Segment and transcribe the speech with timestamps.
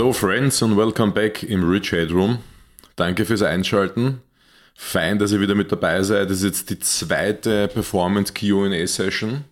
[0.00, 2.38] Hello friends and welcome back im Rich Headroom.
[2.96, 4.22] Danke fürs Einschalten.
[4.74, 6.30] Fein, dass ihr wieder mit dabei seid.
[6.30, 9.44] Das ist jetzt die zweite Performance QA Session.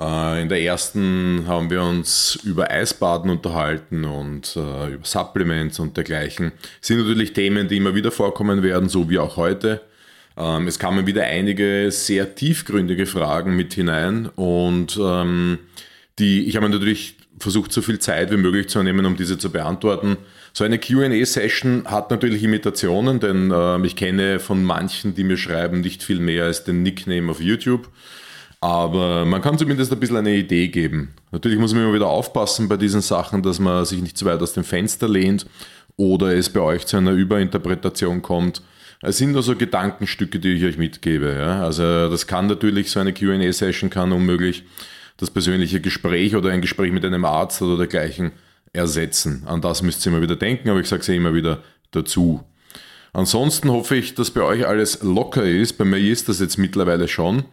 [0.00, 5.98] Äh, in der ersten haben wir uns über Eisbaden unterhalten und äh, über Supplements und
[5.98, 6.52] dergleichen.
[6.80, 9.82] Das sind natürlich Themen, die immer wieder vorkommen werden, so wie auch heute.
[10.38, 15.58] Ähm, es kamen wieder einige sehr tiefgründige Fragen mit hinein und ähm,
[16.18, 19.50] die, ich habe natürlich versucht, so viel Zeit wie möglich zu nehmen, um diese zu
[19.50, 20.16] beantworten.
[20.52, 25.80] So eine QA-Session hat natürlich Imitationen, denn äh, ich kenne von manchen, die mir schreiben,
[25.80, 27.88] nicht viel mehr als den Nickname auf YouTube.
[28.60, 31.12] Aber man kann zumindest ein bisschen eine Idee geben.
[31.32, 34.40] Natürlich muss man immer wieder aufpassen bei diesen Sachen, dass man sich nicht zu weit
[34.40, 35.44] aus dem Fenster lehnt
[35.96, 38.62] oder es bei euch zu einer Überinterpretation kommt.
[39.02, 41.34] Es sind nur so Gedankenstücke, die ich euch mitgebe.
[41.38, 41.62] Ja?
[41.62, 44.64] Also das kann natürlich, so eine QA-Session kann unmöglich
[45.16, 48.32] das persönliche Gespräch oder ein Gespräch mit einem Arzt oder dergleichen
[48.72, 49.44] ersetzen.
[49.46, 51.62] An das müsst ihr immer wieder denken, aber ich sage es immer wieder
[51.92, 52.44] dazu.
[53.12, 55.74] Ansonsten hoffe ich, dass bei euch alles locker ist.
[55.74, 57.44] Bei mir ist das jetzt mittlerweile schon,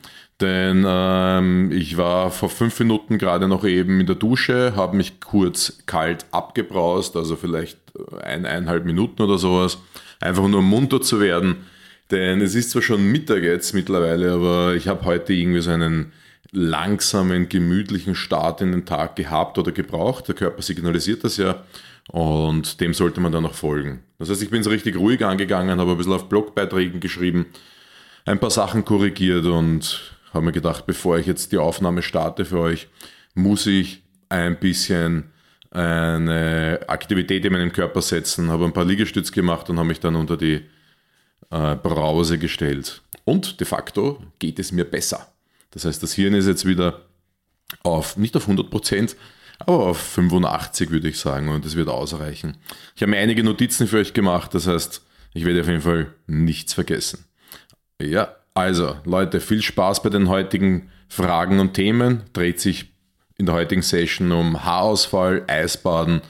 [0.41, 5.19] denn ähm, ich war vor fünf Minuten gerade noch eben in der Dusche, habe mich
[5.19, 7.77] kurz kalt abgebraust, also vielleicht
[8.23, 9.77] ein, eineinhalb Minuten oder sowas,
[10.19, 11.57] einfach nur munter zu werden.
[12.09, 16.11] Denn es ist zwar schon Mittag jetzt mittlerweile, aber ich habe heute irgendwie so einen
[16.51, 20.27] langsamen, gemütlichen Start in den Tag gehabt oder gebraucht.
[20.27, 21.63] Der Körper signalisiert das ja
[22.09, 24.03] und dem sollte man dann noch folgen.
[24.19, 27.47] Das heißt, ich bin so richtig ruhig angegangen, habe ein bisschen auf Blogbeiträgen geschrieben,
[28.25, 32.59] ein paar Sachen korrigiert und habe mir gedacht, bevor ich jetzt die Aufnahme starte für
[32.59, 32.87] euch,
[33.33, 35.31] muss ich ein bisschen
[35.71, 40.15] eine Aktivität in meinem Körper setzen, habe ein paar Liegestütz gemacht und habe mich dann
[40.15, 40.61] unter die
[41.49, 43.01] äh, Brause gestellt.
[43.23, 45.30] Und de facto geht es mir besser.
[45.71, 47.01] Das heißt, das Hirn ist jetzt wieder
[47.83, 49.15] auf, nicht auf 100 Prozent,
[49.59, 52.57] aber auf 85 würde ich sagen und das wird ausreichen.
[52.95, 55.01] Ich habe mir einige Notizen für euch gemacht, das heißt,
[55.33, 57.25] ich werde auf jeden Fall nichts vergessen.
[58.01, 62.23] Ja, also Leute, viel Spaß bei den heutigen Fragen und Themen.
[62.33, 62.91] Dreht sich
[63.37, 66.21] in der heutigen Session um Haarausfall, Eisbaden,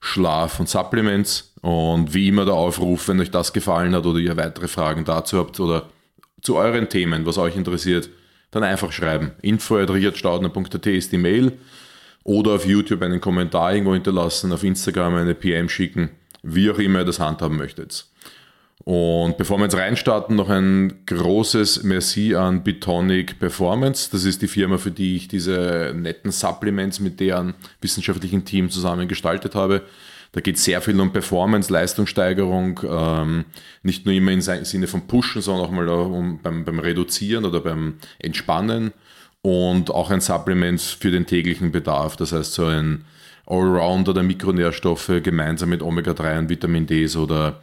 [0.00, 1.54] Schlaf und Supplements.
[1.62, 5.38] Und wie immer der Aufruf, wenn euch das gefallen hat oder ihr weitere Fragen dazu
[5.38, 5.88] habt oder
[6.42, 8.10] zu euren Themen, was euch interessiert,
[8.52, 9.32] dann einfach schreiben.
[9.42, 11.58] info.richardstaudner.at ist die Mail
[12.22, 16.10] oder auf YouTube einen Kommentar irgendwo hinterlassen, auf Instagram eine PM schicken,
[16.44, 18.06] wie auch immer ihr das handhaben möchtet.
[18.84, 24.10] Und bevor wir jetzt reinstarten, noch ein großes Merci an Bitonic Performance.
[24.10, 29.06] Das ist die Firma, für die ich diese netten Supplements mit deren wissenschaftlichen Team zusammen
[29.06, 29.82] gestaltet habe.
[30.32, 33.44] Da geht sehr viel um Performance, Leistungssteigerung, ähm,
[33.82, 37.60] nicht nur immer im Sinne von Pushen, sondern auch mal um, beim, beim Reduzieren oder
[37.60, 38.92] beim Entspannen
[39.42, 42.16] und auch ein Supplement für den täglichen Bedarf.
[42.16, 43.04] Das heißt, so ein
[43.46, 47.60] Allrounder der Mikronährstoffe gemeinsam mit Omega-3 und Vitamin D oder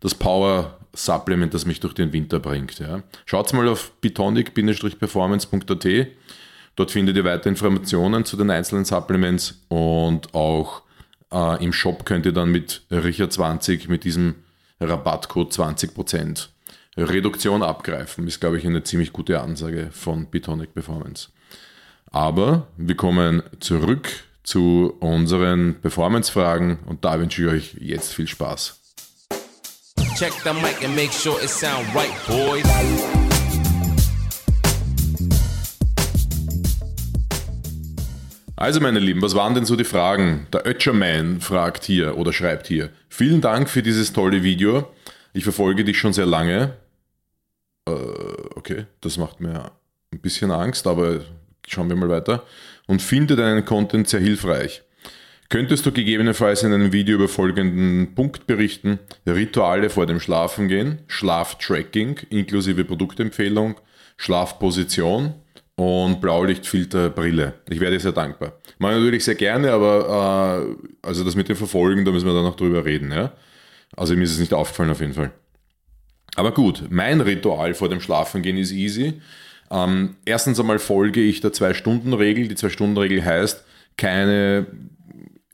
[0.00, 2.80] das Power Supplement, das mich durch den Winter bringt.
[2.80, 3.02] Ja.
[3.26, 5.86] Schaut mal auf bitonic-performance.at.
[6.74, 10.82] Dort findet ihr weitere Informationen zu den einzelnen Supplements und auch
[11.32, 14.36] äh, Im Shop könnt ihr dann mit Richard20 mit diesem
[14.80, 16.48] Rabattcode 20%
[16.96, 18.26] Reduktion abgreifen.
[18.26, 21.28] Ist, glaube ich, eine ziemlich gute Ansage von Bitonic Performance.
[22.10, 24.08] Aber wir kommen zurück
[24.42, 28.80] zu unseren Performance-Fragen und da wünsche ich euch jetzt viel Spaß.
[30.16, 33.17] Check the mic and make sure it sound right, boys.
[38.58, 40.48] Also meine Lieben, was waren denn so die Fragen?
[40.52, 42.90] Der Ötscherman fragt hier oder schreibt hier.
[43.08, 44.92] Vielen Dank für dieses tolle Video.
[45.32, 46.72] Ich verfolge dich schon sehr lange.
[47.86, 47.92] Äh,
[48.56, 49.70] okay, das macht mir
[50.12, 51.20] ein bisschen Angst, aber
[51.68, 52.42] schauen wir mal weiter.
[52.88, 54.82] Und finde deinen Content sehr hilfreich.
[55.50, 58.98] Könntest du gegebenenfalls in einem Video über folgenden Punkt berichten?
[59.24, 63.76] Rituale vor dem Schlafengehen, Schlaftracking inklusive Produktempfehlung,
[64.16, 65.34] Schlafposition,
[65.78, 67.54] und Blaulichtfilterbrille.
[67.70, 68.54] Ich werde sehr dankbar.
[68.78, 72.42] Mache natürlich sehr gerne, aber äh, also das mit dem Verfolgen, da müssen wir dann
[72.42, 73.12] noch drüber reden.
[73.12, 73.32] Ja?
[73.96, 75.30] Also mir ist es nicht aufgefallen auf jeden Fall.
[76.34, 79.20] Aber gut, mein Ritual vor dem Schlafengehen ist easy.
[79.70, 82.48] Ähm, erstens einmal folge ich der Zwei-Stunden-Regel.
[82.48, 83.64] Die Zwei-Stunden-Regel heißt,
[83.96, 84.66] keine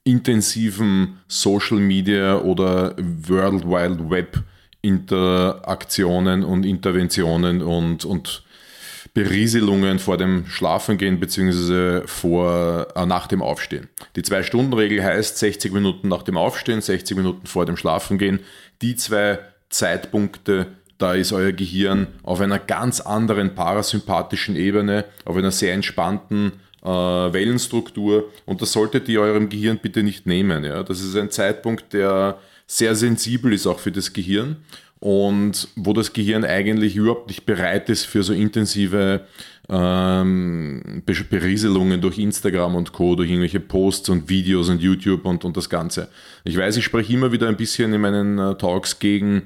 [0.05, 4.43] intensiven Social Media oder World Wide Web
[4.81, 8.43] Interaktionen und Interventionen und, und
[9.15, 12.07] Berieselungen vor dem Schlafengehen bzw.
[12.07, 13.89] Vor, äh, nach dem Aufstehen.
[14.17, 18.41] Die Zwei-Stunden-Regel heißt 60 Minuten nach dem Aufstehen, 60 Minuten vor dem Schlafengehen.
[18.83, 19.39] Die zwei
[19.71, 20.67] Zeitpunkte,
[20.99, 26.53] da ist euer Gehirn auf einer ganz anderen parasympathischen Ebene, auf einer sehr entspannten
[26.83, 30.65] äh, Wellenstruktur und das solltet ihr eurem Gehirn bitte nicht nehmen.
[30.65, 30.83] Ja?
[30.83, 34.57] Das ist ein Zeitpunkt, der sehr sensibel ist auch für das Gehirn
[35.05, 39.27] und wo das Gehirn eigentlich überhaupt nicht bereit ist für so intensive
[39.69, 45.59] ähm, Berieselungen durch Instagram und Co., durch irgendwelche Posts und Videos und YouTube und, und
[45.59, 46.09] das Ganze.
[46.45, 49.43] Ich weiß, ich spreche immer wieder ein bisschen in meinen äh, Talks gegen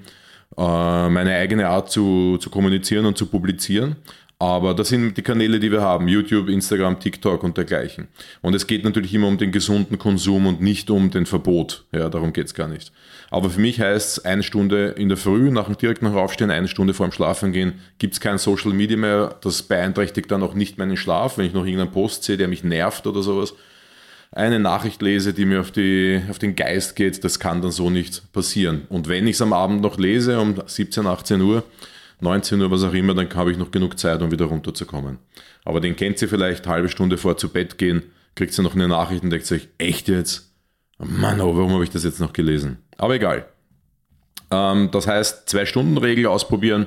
[0.57, 3.97] äh, meine eigene Art zu, zu kommunizieren und zu publizieren.
[4.41, 6.07] Aber das sind die Kanäle, die wir haben.
[6.07, 8.07] YouTube, Instagram, TikTok und dergleichen.
[8.41, 11.85] Und es geht natürlich immer um den gesunden Konsum und nicht um den Verbot.
[11.91, 12.93] Ja, darum geht es gar nicht.
[13.31, 16.53] Aber für mich heißt es, eine Stunde in der Früh, nach dem direkt nach Aufstehen,
[16.53, 19.35] eine Stunde vor dem Schlafen gehen, gibt es kein Social Media mehr.
[19.41, 22.63] Das beeinträchtigt dann auch nicht meinen Schlaf, wenn ich noch irgendeinen Post sehe, der mich
[22.63, 23.55] nervt oder sowas.
[24.31, 27.91] Eine Nachricht lese, die mir auf, die, auf den Geist geht, das kann dann so
[27.91, 28.83] nicht passieren.
[28.89, 31.65] Und wenn ich es am Abend noch lese, um 17, 18 Uhr,
[32.21, 35.19] 19 Uhr, was auch immer, dann habe ich noch genug Zeit, um wieder runterzukommen.
[35.65, 38.03] Aber den kennt sie vielleicht, halbe Stunde vor zu Bett gehen,
[38.35, 40.53] kriegt sie noch eine Nachricht und denkt sich, echt jetzt?
[40.99, 42.79] Mann, oh, warum habe ich das jetzt noch gelesen?
[42.97, 43.47] Aber egal.
[44.51, 46.87] Ähm, das heißt, Zwei-Stunden-Regel ausprobieren.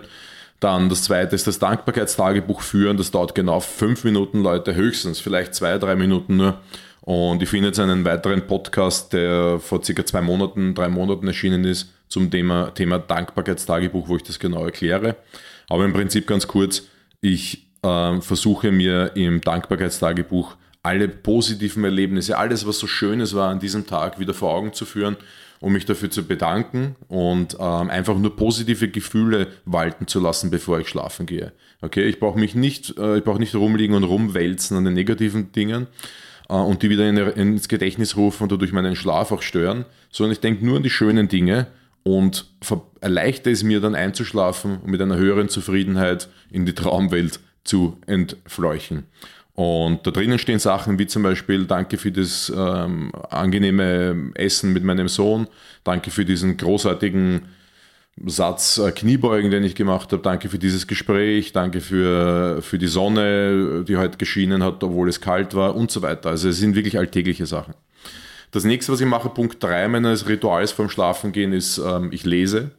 [0.60, 2.98] Dann das zweite ist das Dankbarkeitstagebuch führen.
[2.98, 6.60] Das dauert genau fünf Minuten, Leute, höchstens, vielleicht zwei, drei Minuten nur.
[7.02, 11.64] Und ich finde jetzt einen weiteren Podcast, der vor circa zwei Monaten, drei Monaten erschienen
[11.64, 15.16] ist, zum Thema, Thema Dankbarkeitstagebuch, wo ich das genau erkläre.
[15.70, 16.84] Aber im Prinzip ganz kurz,
[17.22, 23.60] ich äh, versuche mir im Dankbarkeitstagebuch alle positiven Erlebnisse, alles, was so Schönes war an
[23.60, 25.16] diesem Tag, wieder vor Augen zu führen,
[25.62, 30.80] um mich dafür zu bedanken und ähm, einfach nur positive Gefühle walten zu lassen, bevor
[30.80, 31.54] ich schlafen gehe.
[31.82, 35.52] Okay, ich brauche mich nicht, äh, ich brauche nicht rumliegen und rumwälzen an den negativen
[35.52, 35.88] Dingen,
[36.50, 40.34] äh, und die wieder in, ins Gedächtnis rufen und dadurch meinen Schlaf auch stören, sondern
[40.34, 41.68] ich denke nur an die schönen Dinge
[42.04, 42.46] und
[43.00, 49.06] erleichtert es mir dann einzuschlafen und mit einer höheren Zufriedenheit in die Traumwelt zu entfleuchen.
[49.54, 54.84] Und da drinnen stehen Sachen wie zum Beispiel Danke für das ähm, angenehme Essen mit
[54.84, 55.48] meinem Sohn,
[55.84, 57.42] danke für diesen großartigen
[58.26, 60.22] Satz äh, Kniebeugen, den ich gemacht habe.
[60.22, 65.22] Danke für dieses Gespräch, danke für, für die Sonne, die heute geschienen hat, obwohl es
[65.22, 66.30] kalt war und so weiter.
[66.30, 67.74] Also es sind wirklich alltägliche Sachen.
[68.52, 72.72] Das nächste, was ich mache, Punkt 3 meines Rituals vorm Schlafengehen, ist, ähm, ich lese.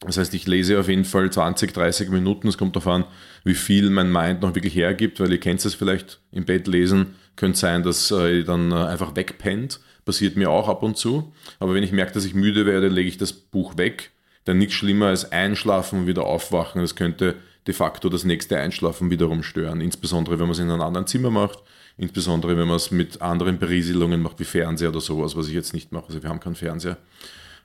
[0.00, 2.48] Das heißt, ich lese auf jeden Fall 20, 30 Minuten.
[2.48, 3.04] Es kommt darauf an,
[3.44, 7.14] wie viel mein Mind noch wirklich hergibt, weil ihr kennt es vielleicht im Bett lesen.
[7.36, 9.80] Könnte sein, dass äh, ihr dann äh, einfach wegpennt.
[10.04, 11.32] Passiert mir auch ab und zu.
[11.58, 14.12] Aber wenn ich merke, dass ich müde werde, lege ich das Buch weg
[14.46, 16.80] dann nichts schlimmer als einschlafen und wieder aufwachen.
[16.80, 17.34] Das könnte
[17.66, 19.80] de facto das nächste Einschlafen wiederum stören.
[19.80, 21.62] Insbesondere, wenn man es in einem anderen Zimmer macht.
[21.98, 25.72] Insbesondere, wenn man es mit anderen Berieselungen macht, wie Fernseher oder sowas, was ich jetzt
[25.72, 26.08] nicht mache.
[26.08, 26.98] Also wir haben keinen Fernseher.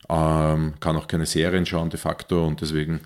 [0.09, 3.01] Ähm, kann auch keine Serien schauen de facto und deswegen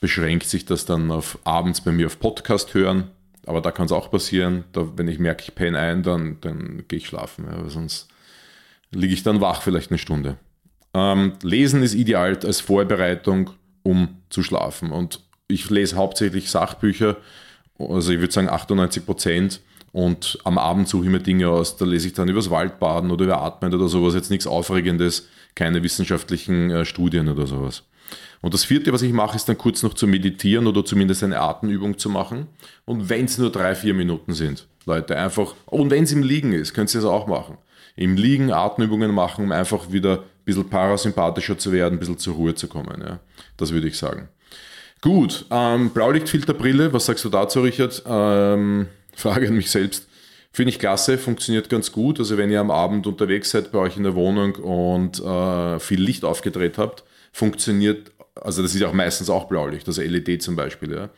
[0.00, 3.10] beschränkt sich das dann auf abends bei mir auf Podcast hören.
[3.46, 6.84] Aber da kann es auch passieren, da, wenn ich merke, ich penne ein, dann, dann
[6.86, 7.46] gehe ich schlafen.
[7.46, 8.08] Ja, sonst
[8.90, 10.36] liege ich dann wach vielleicht eine Stunde.
[10.92, 13.50] Ähm, Lesen ist ideal als Vorbereitung,
[13.82, 14.92] um zu schlafen.
[14.92, 17.16] Und ich lese hauptsächlich Sachbücher,
[17.78, 19.60] also ich würde sagen 98 Prozent.
[19.98, 23.10] Und am Abend suche ich mir Dinge aus, da lese ich dann über das Waldbaden
[23.10, 27.82] oder über Atmen oder sowas, jetzt nichts Aufregendes, keine wissenschaftlichen äh, Studien oder sowas.
[28.40, 31.40] Und das vierte, was ich mache, ist dann kurz noch zu meditieren oder zumindest eine
[31.40, 32.46] Atemübung zu machen.
[32.84, 36.52] Und wenn es nur drei, vier Minuten sind, Leute, einfach, und wenn es im Liegen
[36.52, 37.58] ist, könnt ihr es auch machen.
[37.96, 42.54] Im Liegen Atemübungen machen, um einfach wieder bisschen parasympathischer zu werden, ein bisschen zur Ruhe
[42.54, 43.02] zu kommen.
[43.04, 43.18] Ja.
[43.56, 44.28] Das würde ich sagen.
[45.00, 48.00] Gut, ähm, Blaulichtfilterbrille, was sagst du dazu, Richard?
[48.06, 48.86] Ähm,
[49.18, 50.06] Frage an mich selbst.
[50.52, 52.18] Finde ich klasse, funktioniert ganz gut.
[52.18, 56.00] Also wenn ihr am Abend unterwegs seid bei euch in der Wohnung und äh, viel
[56.00, 60.92] Licht aufgedreht habt, funktioniert, also das ist auch meistens auch Blaulicht, also LED zum Beispiel,
[60.92, 61.10] ja.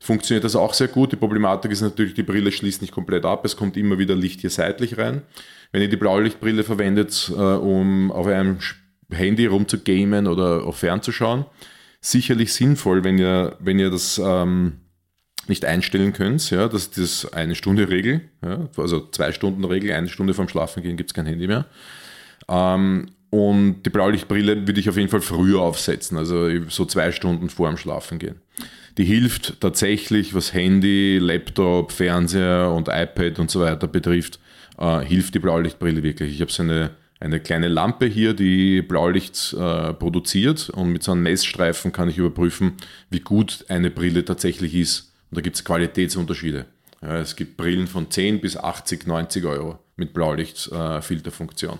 [0.00, 1.12] Funktioniert das auch sehr gut.
[1.12, 3.44] Die Problematik ist natürlich, die Brille schließt nicht komplett ab.
[3.44, 5.22] Es kommt immer wieder Licht hier seitlich rein.
[5.70, 8.58] Wenn ihr die Blaulichtbrille verwendet, äh, um auf einem
[9.12, 11.44] Handy rumzugamen oder auch fernzuschauen,
[12.00, 14.81] sicherlich sinnvoll, wenn ihr, wenn ihr das ähm,
[15.48, 19.92] nicht einstellen könnt, ja, das ist das eine Stunde Regel, ja, also zwei Stunden Regel,
[19.92, 21.66] eine Stunde vorm Schlafen gehen gibt es kein Handy mehr.
[22.48, 27.48] Ähm, und die Blaulichtbrille würde ich auf jeden Fall früher aufsetzen, also so zwei Stunden
[27.48, 28.36] vor dem Schlafen gehen.
[28.98, 34.38] Die hilft tatsächlich, was Handy, Laptop, Fernseher und iPad und so weiter betrifft,
[34.78, 36.34] äh, hilft die Blaulichtbrille wirklich.
[36.34, 41.12] Ich habe so eine, eine kleine Lampe hier, die Blaulicht äh, produziert und mit so
[41.12, 42.74] einem Messstreifen kann ich überprüfen,
[43.08, 45.11] wie gut eine Brille tatsächlich ist.
[45.32, 46.66] Und da gibt es Qualitätsunterschiede.
[47.00, 51.76] Ja, es gibt Brillen von 10 bis 80, 90 Euro mit Blaulichtfilterfunktion.
[51.76, 51.78] Äh,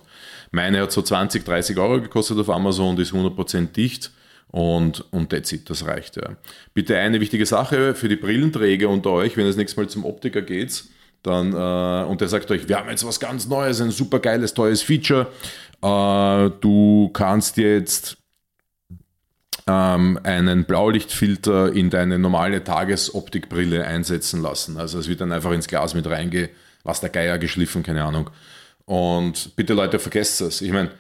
[0.53, 4.11] Meine hat so 20, 30 Euro gekostet auf Amazon, die ist 100% dicht
[4.49, 6.17] und, und that's it, das reicht.
[6.17, 6.37] Ja.
[6.73, 10.07] Bitte eine wichtige Sache für die Brillenträger unter euch, wenn ihr das nächste Mal zum
[10.07, 10.85] Optiker geht,
[11.23, 14.55] dann, äh, und der sagt euch, wir haben jetzt was ganz Neues, ein super geiles,
[14.55, 15.27] tolles Feature.
[15.83, 18.17] Äh, du kannst jetzt
[19.67, 24.77] ähm, einen Blaulichtfilter in deine normale Tagesoptikbrille einsetzen lassen.
[24.77, 26.51] Also es wird dann einfach ins Glas mit reinge,
[26.85, 28.31] was der Geier geschliffen, keine Ahnung.
[28.85, 30.61] Und bitte Leute, vergesst das.
[30.61, 30.91] Ich meine,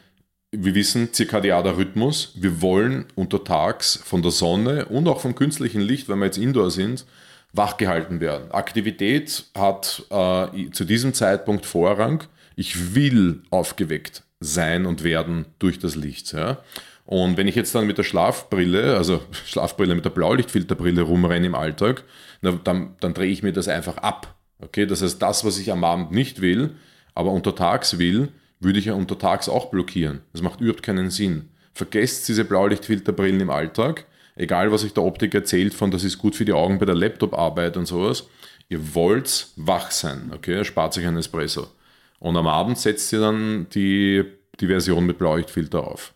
[0.52, 2.33] wir wissen, zirkadianer Rhythmus.
[2.37, 6.71] Wir wollen untertags von der Sonne und auch vom künstlichen Licht, wenn wir jetzt indoor
[6.71, 7.07] sind,
[7.52, 8.50] wachgehalten werden.
[8.52, 12.25] Aktivität hat äh, zu diesem Zeitpunkt Vorrang.
[12.54, 16.33] Ich will aufgeweckt sein und werden durch das Licht.
[16.33, 16.59] Ja?
[17.12, 21.54] Und wenn ich jetzt dann mit der Schlafbrille, also Schlafbrille mit der Blaulichtfilterbrille rumrenne im
[21.54, 22.04] Alltag,
[22.40, 24.35] dann, dann drehe ich mir das einfach ab.
[24.61, 26.71] Okay, das heißt, das, was ich am Abend nicht will,
[27.14, 30.23] aber untertags will, würde ich ja untertags auch blockieren.
[30.33, 31.50] Das macht überhaupt keinen Sinn.
[31.75, 36.35] Vergesst diese Blaulichtfilterbrillen im Alltag, egal was euch der Optik erzählt von, das ist gut
[36.35, 38.26] für die Augen bei der Laptop-Arbeit und sowas.
[38.71, 41.66] Ihr wollt wach sein, okay, erspart sich einen Espresso.
[42.21, 44.25] Und am Abend setzt ihr dann die,
[44.61, 46.14] die Version mit Blaulichtfilter auf.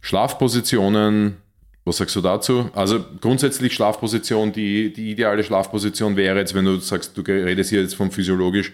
[0.00, 1.36] Schlafpositionen,
[1.84, 2.70] was sagst du dazu?
[2.74, 7.82] Also grundsätzlich Schlafposition, die, die ideale Schlafposition wäre jetzt, wenn du sagst, du redest hier
[7.82, 8.72] jetzt von physiologisch,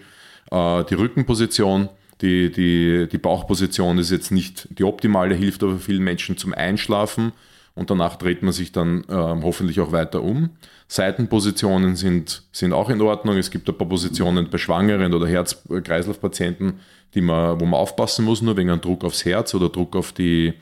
[0.51, 1.89] äh, die Rückenposition,
[2.21, 7.31] die, die, die Bauchposition ist jetzt nicht die optimale, hilft aber vielen Menschen zum Einschlafen
[7.75, 10.49] und danach dreht man sich dann äh, hoffentlich auch weiter um.
[10.87, 13.37] Seitenpositionen sind, sind auch in Ordnung.
[13.37, 16.79] Es gibt ein paar Positionen bei Schwangeren oder Herz-Kreislauf-Patienten,
[17.13, 20.53] wo man aufpassen muss, nur wegen einem Druck aufs Herz oder Druck auf die,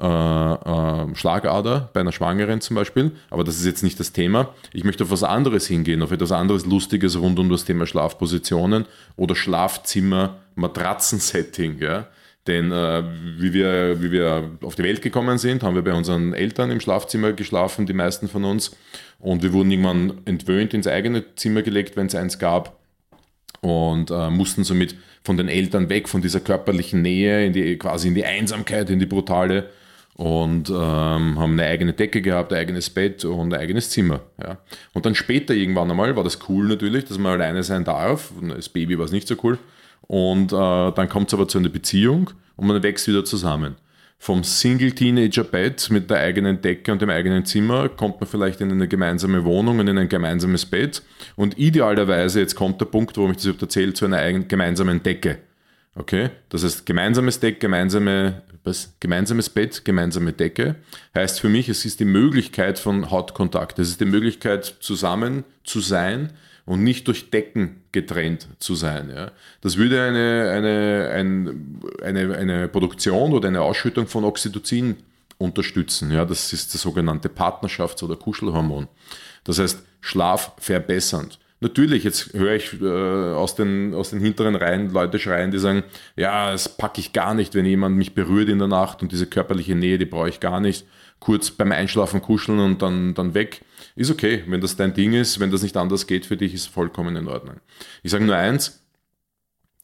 [0.00, 4.52] äh, äh, Schlagader bei einer Schwangeren zum Beispiel, aber das ist jetzt nicht das Thema.
[4.72, 8.86] Ich möchte auf was anderes hingehen, auf etwas anderes Lustiges rund um das Thema Schlafpositionen
[9.16, 11.78] oder Schlafzimmer, Matratzensetting.
[11.78, 12.08] Ja?
[12.46, 13.04] Denn äh,
[13.38, 16.80] wie, wir, wie wir auf die Welt gekommen sind, haben wir bei unseren Eltern im
[16.80, 18.76] Schlafzimmer geschlafen, die meisten von uns.
[19.18, 22.80] Und wir wurden irgendwann entwöhnt ins eigene Zimmer gelegt, wenn es eins gab.
[23.60, 28.08] Und äh, mussten somit von den Eltern weg, von dieser körperlichen Nähe, in die, quasi
[28.08, 29.70] in die Einsamkeit, in die brutale
[30.14, 34.20] und ähm, haben eine eigene Decke gehabt, ein eigenes Bett und ein eigenes Zimmer.
[34.40, 34.58] Ja.
[34.92, 38.32] Und dann später irgendwann einmal war das cool natürlich, dass man alleine sein darf.
[38.50, 39.58] Als Baby war es nicht so cool.
[40.02, 43.76] Und äh, dann kommt es aber zu einer Beziehung und man wächst wieder zusammen.
[44.18, 48.88] Vom Single-Teenager-Bett mit der eigenen Decke und dem eigenen Zimmer kommt man vielleicht in eine
[48.88, 51.02] gemeinsame Wohnung und in ein gemeinsames Bett.
[51.36, 55.38] Und idealerweise, jetzt kommt der Punkt, wo ich das erzähle, zu einer eigenen, gemeinsamen Decke.
[55.96, 56.30] Okay?
[56.48, 58.94] Das heißt, gemeinsames Deck, gemeinsame, was?
[58.98, 60.76] gemeinsames Bett, gemeinsame Decke.
[61.14, 63.78] Heißt für mich, es ist die Möglichkeit von Hautkontakt.
[63.78, 66.32] Es ist die Möglichkeit, zusammen zu sein
[66.66, 69.10] und nicht durch Decken getrennt zu sein.
[69.14, 69.30] Ja.
[69.60, 74.96] Das würde eine, eine, ein, eine, eine Produktion oder eine Ausschüttung von Oxytocin
[75.38, 76.10] unterstützen.
[76.10, 76.24] Ja.
[76.24, 78.88] Das ist das sogenannte Partnerschafts- oder Kuschelhormon.
[79.44, 81.38] Das heißt, schlafverbessernd.
[81.64, 85.82] Natürlich, jetzt höre ich äh, aus, den, aus den hinteren Reihen Leute schreien, die sagen,
[86.14, 89.24] ja, das packe ich gar nicht, wenn jemand mich berührt in der Nacht und diese
[89.24, 90.86] körperliche Nähe, die brauche ich gar nicht.
[91.20, 93.62] Kurz beim Einschlafen kuscheln und dann, dann weg.
[93.96, 96.66] Ist okay, wenn das dein Ding ist, wenn das nicht anders geht für dich, ist
[96.66, 97.56] vollkommen in Ordnung.
[98.02, 98.84] Ich sage nur eins,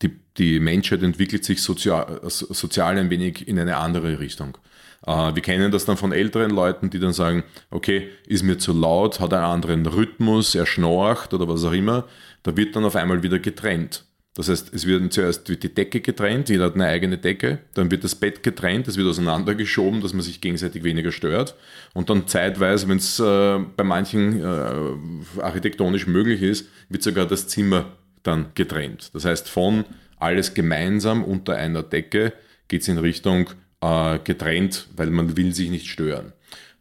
[0.02, 4.58] die, die Menschheit entwickelt sich sozial, sozial ein wenig in eine andere Richtung.
[5.06, 8.72] Äh, wir kennen das dann von älteren Leuten, die dann sagen, okay, ist mir zu
[8.72, 12.06] laut, hat einen anderen Rhythmus, er schnorcht oder was auch immer.
[12.42, 14.04] Da wird dann auf einmal wieder getrennt.
[14.34, 17.90] Das heißt, es wird zuerst wird die Decke getrennt, jeder hat eine eigene Decke, dann
[17.90, 21.56] wird das Bett getrennt, es wird auseinandergeschoben, dass man sich gegenseitig weniger stört.
[21.94, 27.48] Und dann zeitweise, wenn es äh, bei manchen äh, architektonisch möglich ist, wird sogar das
[27.48, 27.86] Zimmer
[28.22, 29.10] dann getrennt.
[29.14, 29.84] Das heißt, von
[30.16, 32.32] alles gemeinsam unter einer Decke
[32.68, 36.32] geht es in Richtung äh, getrennt, weil man will sich nicht stören.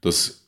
[0.02, 0.48] Das,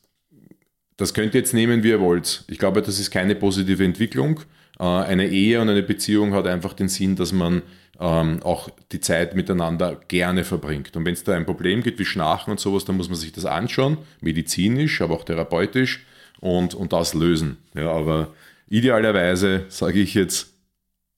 [0.96, 2.44] das könnt ihr jetzt nehmen, wie ihr wollt.
[2.48, 4.40] Ich glaube, das ist keine positive Entwicklung.
[4.78, 7.62] Äh, eine Ehe und eine Beziehung hat einfach den Sinn, dass man
[8.00, 10.96] ähm, auch die Zeit miteinander gerne verbringt.
[10.96, 13.32] Und wenn es da ein Problem gibt wie Schnarchen und sowas, dann muss man sich
[13.32, 16.04] das anschauen, medizinisch, aber auch therapeutisch
[16.40, 17.58] und, und das lösen.
[17.74, 18.32] Ja, aber
[18.68, 20.48] idealerweise sage ich jetzt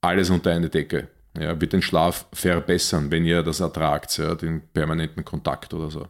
[0.00, 4.62] alles unter eine Decke ja, wird den Schlaf verbessern, wenn ihr das ertragt, ja, den
[4.72, 6.06] permanenten Kontakt oder so.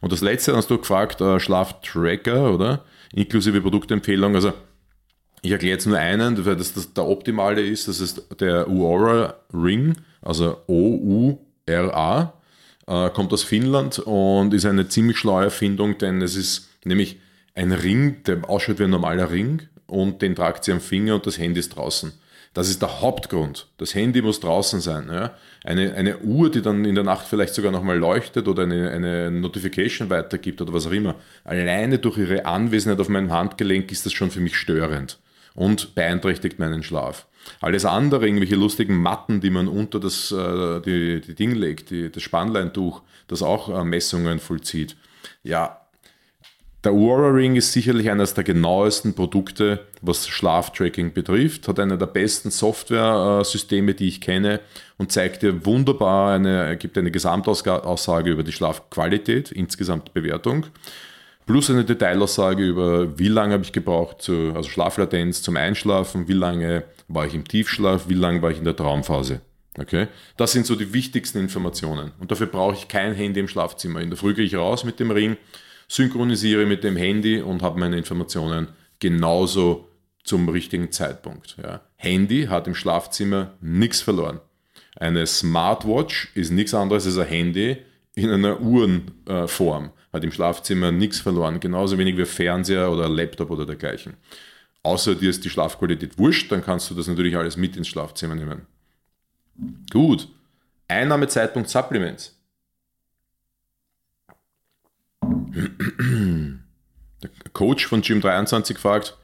[0.00, 2.84] Und das letzte hast du gefragt, äh, Schlaftracker, oder?
[3.12, 4.34] Inklusive Produktempfehlung.
[4.34, 4.52] Also
[5.42, 9.34] ich erkläre jetzt nur einen, weil das, das der optimale ist, das ist der Uora
[9.52, 12.32] Ring, also O-U-R-A,
[12.86, 17.18] äh, kommt aus Finnland und ist eine ziemlich schlaue Erfindung, denn es ist nämlich
[17.54, 21.26] ein Ring, der ausschaut wie ein normaler Ring und den tragt sie am Finger und
[21.26, 22.12] das Handy ist draußen.
[22.54, 23.68] Das ist der Hauptgrund.
[23.78, 25.08] Das Handy muss draußen sein.
[25.10, 25.34] Ja?
[25.64, 29.30] Eine, eine Uhr, die dann in der Nacht vielleicht sogar nochmal leuchtet oder eine, eine
[29.30, 31.14] Notification weitergibt oder was auch immer.
[31.44, 35.18] Alleine durch ihre Anwesenheit auf meinem Handgelenk ist das schon für mich störend.
[35.54, 37.26] und beeinträchtigt meinen Schlaf.
[37.60, 42.10] Alles andere, irgendwelche lustigen Matten, die man unter das äh, die, die Ding legt, die,
[42.10, 44.96] das Spannleintuch, das auch äh, Messungen vollzieht.
[45.42, 45.81] Ja,
[46.84, 52.06] der Aura Ring ist sicherlich eines der genauesten Produkte, was Schlaftracking betrifft, hat eine der
[52.06, 54.60] besten Software-Systeme, die ich kenne
[54.98, 60.66] und zeigt dir wunderbar eine, gibt eine Gesamtaussage über die Schlafqualität, insgesamt Bewertung,
[61.46, 66.32] plus eine Detailaussage über, wie lange habe ich gebraucht, zu, also Schlaflatenz zum Einschlafen, wie
[66.32, 69.40] lange war ich im Tiefschlaf, wie lange war ich in der Traumphase.
[69.78, 70.08] Okay?
[70.36, 72.10] Das sind so die wichtigsten Informationen.
[72.18, 74.00] Und dafür brauche ich kein Handy im Schlafzimmer.
[74.00, 75.36] In der Früh gehe ich raus mit dem Ring
[75.92, 78.68] synchronisiere mit dem Handy und habe meine Informationen
[78.98, 79.88] genauso
[80.24, 81.56] zum richtigen Zeitpunkt.
[81.62, 81.82] Ja.
[81.96, 84.40] Handy hat im Schlafzimmer nichts verloren.
[84.96, 87.76] Eine Smartwatch ist nichts anderes als ein Handy
[88.14, 89.90] in einer Uhrenform.
[90.12, 91.60] Hat im Schlafzimmer nichts verloren.
[91.60, 94.14] Genauso wenig wie Fernseher oder Laptop oder dergleichen.
[94.82, 98.34] Außer dir ist die Schlafqualität wurscht, dann kannst du das natürlich alles mit ins Schlafzimmer
[98.34, 98.66] nehmen.
[99.90, 100.28] Gut.
[100.88, 102.41] Einnahmezeitpunkt Supplements.
[105.54, 109.16] Der Coach von Gym 23 fragt,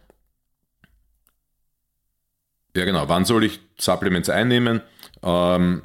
[2.76, 4.82] ja genau, wann soll ich Supplements einnehmen?
[5.22, 5.82] Ähm,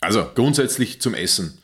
[0.00, 1.58] also grundsätzlich zum Essen.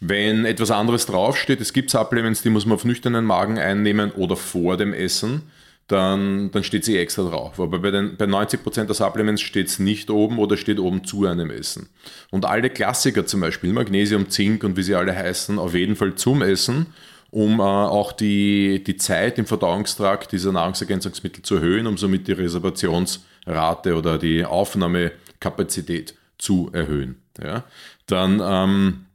[0.00, 4.36] Wenn etwas anderes draufsteht, es gibt Supplements, die muss man auf nüchternen Magen einnehmen oder
[4.36, 5.50] vor dem Essen
[5.88, 7.60] dann, dann steht sie extra drauf.
[7.60, 11.26] Aber bei, den, bei 90% der Supplements steht es nicht oben oder steht oben zu
[11.26, 11.88] einem Essen.
[12.30, 16.16] Und alle Klassiker zum Beispiel, Magnesium, Zink und wie sie alle heißen, auf jeden Fall
[16.16, 16.86] zum Essen,
[17.30, 22.32] um äh, auch die, die Zeit im Verdauungstrakt dieser Nahrungsergänzungsmittel zu erhöhen, um somit die
[22.32, 27.16] Reservationsrate oder die Aufnahmekapazität zu erhöhen.
[27.40, 27.64] Ja?
[28.06, 29.05] Dann ähm,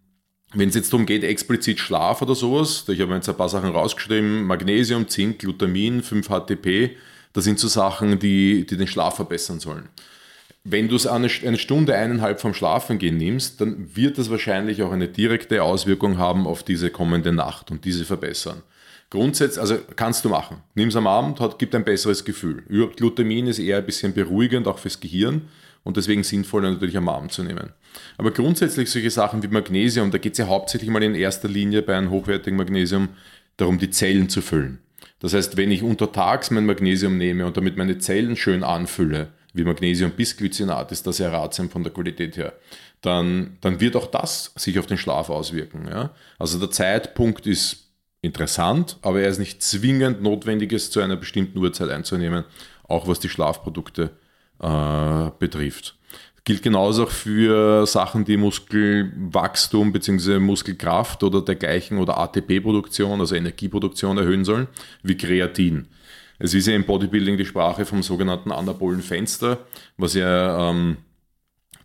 [0.54, 3.72] wenn es jetzt darum geht, explizit Schlaf oder sowas, ich habe jetzt ein paar Sachen
[3.72, 6.98] rausgeschrieben, Magnesium, Zink, Glutamin, 5-HTP,
[7.34, 9.88] das sind so Sachen, die, die den Schlaf verbessern sollen.
[10.64, 14.92] Wenn du es eine, eine Stunde, eineinhalb vom Schlafengehen nimmst, dann wird das wahrscheinlich auch
[14.92, 18.62] eine direkte Auswirkung haben auf diese kommende Nacht und diese verbessern.
[19.10, 20.58] Grundsätzlich, also kannst du machen.
[20.76, 22.64] Nimm es am Abend, hat, gibt ein besseres Gefühl.
[22.96, 25.48] Glutamin ist eher ein bisschen beruhigend, auch fürs Gehirn
[25.84, 27.72] und deswegen sinnvoller natürlich am Abend zu nehmen.
[28.18, 31.82] Aber grundsätzlich solche Sachen wie Magnesium, da geht es ja hauptsächlich mal in erster Linie
[31.82, 33.10] bei einem hochwertigen Magnesium
[33.58, 34.80] darum, die Zellen zu füllen.
[35.20, 39.64] Das heißt, wenn ich untertags mein Magnesium nehme und damit meine Zellen schön anfülle, wie
[39.64, 42.54] Magnesium bis Glycinat, ist das ja ratsam von der Qualität her,
[43.02, 45.88] dann, dann wird auch das sich auf den Schlaf auswirken.
[45.90, 46.12] Ja?
[46.40, 47.92] Also der Zeitpunkt ist
[48.22, 52.46] interessant, aber er ist nicht zwingend notwendig, es zu einer bestimmten Uhrzeit einzunehmen,
[52.84, 54.12] auch was die Schlafprodukte
[54.62, 55.96] äh, betrifft.
[56.44, 60.40] Gilt genauso auch für Sachen, die Muskelwachstum bzw.
[60.40, 64.68] Muskelkraft oder dergleichen oder ATP-Produktion, also Energieproduktion erhöhen sollen,
[65.04, 65.88] wie Kreatin.
[66.40, 69.60] Es ist ja im Bodybuilding die Sprache vom sogenannten anabolen Fenster,
[69.98, 70.98] was ja ähm,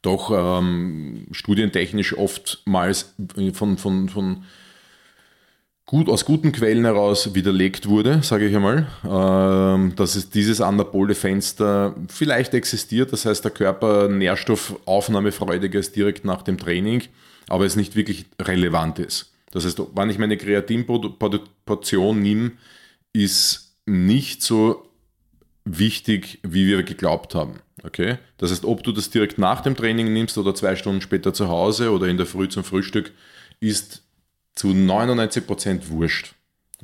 [0.01, 3.15] doch ähm, studientechnisch oftmals
[3.53, 4.45] von, von, von
[5.87, 11.14] gut, aus guten Quellen heraus widerlegt wurde, sage ich einmal, ähm, dass es dieses anabole
[11.14, 17.05] Fenster vielleicht existiert, das heißt der Körper nährstoffaufnahmefreudiger ist direkt nach dem Training,
[17.49, 19.33] aber es nicht wirklich relevant ist.
[19.53, 22.53] Das heißt, wann ich meine Kreatinportion nehme,
[23.12, 24.90] ist nicht so
[25.64, 27.61] wichtig, wie wir geglaubt haben.
[27.85, 28.18] Okay?
[28.38, 31.49] Das heißt, ob du das direkt nach dem Training nimmst oder zwei Stunden später zu
[31.49, 33.12] Hause oder in der Früh zum Frühstück,
[33.61, 34.03] ist
[34.57, 36.35] zu 99% wurscht.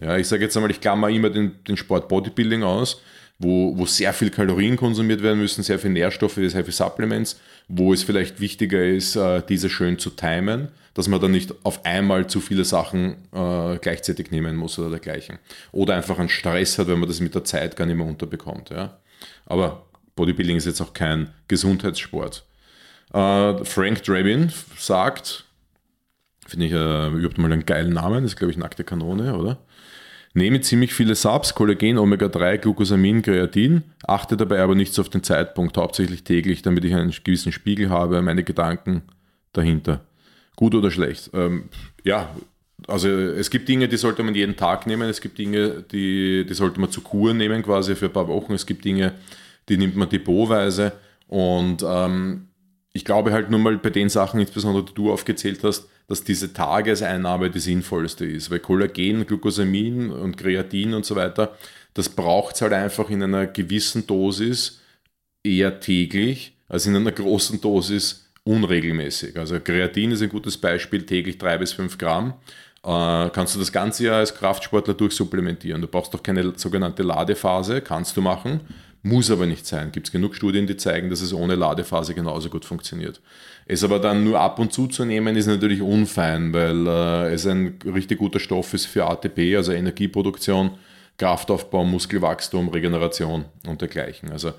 [0.01, 3.03] Ja, ich sage jetzt einmal, ich klammer immer den, den Sport Bodybuilding aus,
[3.39, 7.93] wo, wo sehr viel Kalorien konsumiert werden müssen, sehr viel Nährstoffe, sehr viel Supplements, wo
[7.93, 12.27] es vielleicht wichtiger ist, äh, diese schön zu timen, dass man dann nicht auf einmal
[12.27, 15.39] zu viele Sachen äh, gleichzeitig nehmen muss oder dergleichen.
[15.73, 18.71] Oder einfach einen Stress hat, wenn man das mit der Zeit gar nicht mehr unterbekommt.
[18.71, 18.99] Ja.
[19.47, 22.45] Aber Bodybuilding ist jetzt auch kein Gesundheitssport.
[23.13, 25.45] Äh, Frank Drabin sagt,
[26.53, 28.23] Finde ich äh, überhaupt mal einen geilen Namen.
[28.23, 29.59] Das ist, glaube ich, nackte Kanone, oder?
[30.35, 35.77] Nehme ziemlich viele Subs, Kollagen, Omega-3, Glucosamin, Kreatin, achte dabei aber nichts auf den Zeitpunkt,
[35.77, 39.03] hauptsächlich täglich, damit ich einen gewissen Spiegel habe, meine Gedanken
[39.53, 40.01] dahinter.
[40.57, 41.31] Gut oder schlecht?
[41.33, 41.71] Ähm,
[42.05, 42.35] ja,
[42.87, 46.55] also es gibt Dinge, die sollte man jeden Tag nehmen, es gibt Dinge, die, die
[46.55, 49.13] sollte man zu Kur nehmen, quasi für ein paar Wochen, es gibt Dinge,
[49.69, 50.93] die nimmt man depotweise
[51.29, 52.49] und ähm,
[52.93, 56.53] ich glaube halt nur mal bei den Sachen, insbesondere die du aufgezählt hast, dass diese
[56.53, 61.57] Tageseinnahme die sinnvollste ist, weil Kollagen, Glucosamin und Kreatin und so weiter,
[61.95, 64.81] das braucht es halt einfach in einer gewissen Dosis
[65.45, 69.39] eher täglich als in einer großen Dosis unregelmäßig.
[69.39, 72.35] Also Kreatin ist ein gutes Beispiel, täglich drei bis fünf Gramm.
[72.85, 75.81] äh, kannst du das ganze Jahr als Kraftsportler durchsupplementieren.
[75.81, 78.61] Du brauchst doch keine sogenannte Ladephase, kannst du machen,
[79.03, 79.91] muss aber nicht sein.
[79.91, 83.21] Gibt es genug Studien, die zeigen, dass es ohne Ladephase genauso gut funktioniert.
[83.67, 87.47] Es aber dann nur ab und zu zu nehmen, ist natürlich unfein, weil äh, es
[87.47, 90.73] ein richtig guter Stoff ist für ATP, also Energieproduktion,
[91.19, 94.31] Kraftaufbau, Muskelwachstum, Regeneration und dergleichen.
[94.31, 94.53] Also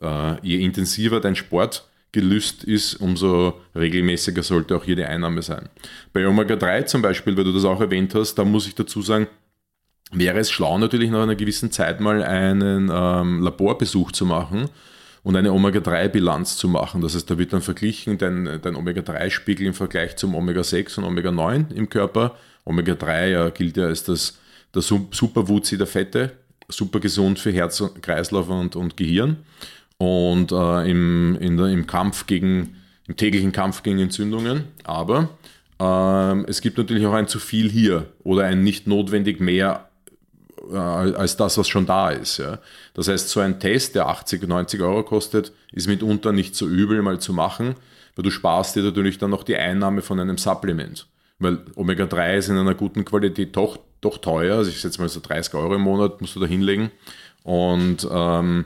[0.00, 5.68] äh, je intensiver dein Sport gelüst ist, umso regelmäßiger sollte auch hier die Einnahme sein.
[6.12, 9.26] Bei Omega-3 zum Beispiel, weil du das auch erwähnt hast, da muss ich dazu sagen,
[10.12, 14.68] wäre es schlau natürlich nach einer gewissen Zeit mal einen ähm, Laborbesuch zu machen
[15.22, 17.02] und eine Omega-3-Bilanz zu machen.
[17.02, 21.72] Das heißt, da wird dann verglichen dein, dein Omega-3-Spiegel im Vergleich zum Omega-6 und Omega-9
[21.74, 22.36] im Körper.
[22.64, 24.38] Omega-3 ja, gilt ja als das,
[24.74, 26.32] der Superwuzi der Fette,
[26.68, 29.36] super gesund für Herz, Kreislauf und, und Gehirn
[29.98, 34.64] und äh, im, der, im Kampf gegen, im täglichen Kampf gegen Entzündungen.
[34.84, 35.30] Aber
[35.80, 39.87] äh, es gibt natürlich auch ein zu viel hier oder ein nicht notwendig mehr
[40.74, 42.38] als das, was schon da ist.
[42.38, 42.58] Ja.
[42.94, 47.02] Das heißt, so ein Test, der 80, 90 Euro kostet, ist mitunter nicht so übel
[47.02, 47.74] mal zu machen,
[48.16, 51.06] weil du sparst dir natürlich dann noch die Einnahme von einem Supplement.
[51.38, 54.56] Weil Omega-3 ist in einer guten Qualität doch, doch teuer.
[54.56, 56.90] Also ich setze mal so 30 Euro im Monat, musst du da hinlegen.
[57.44, 58.64] Und ähm,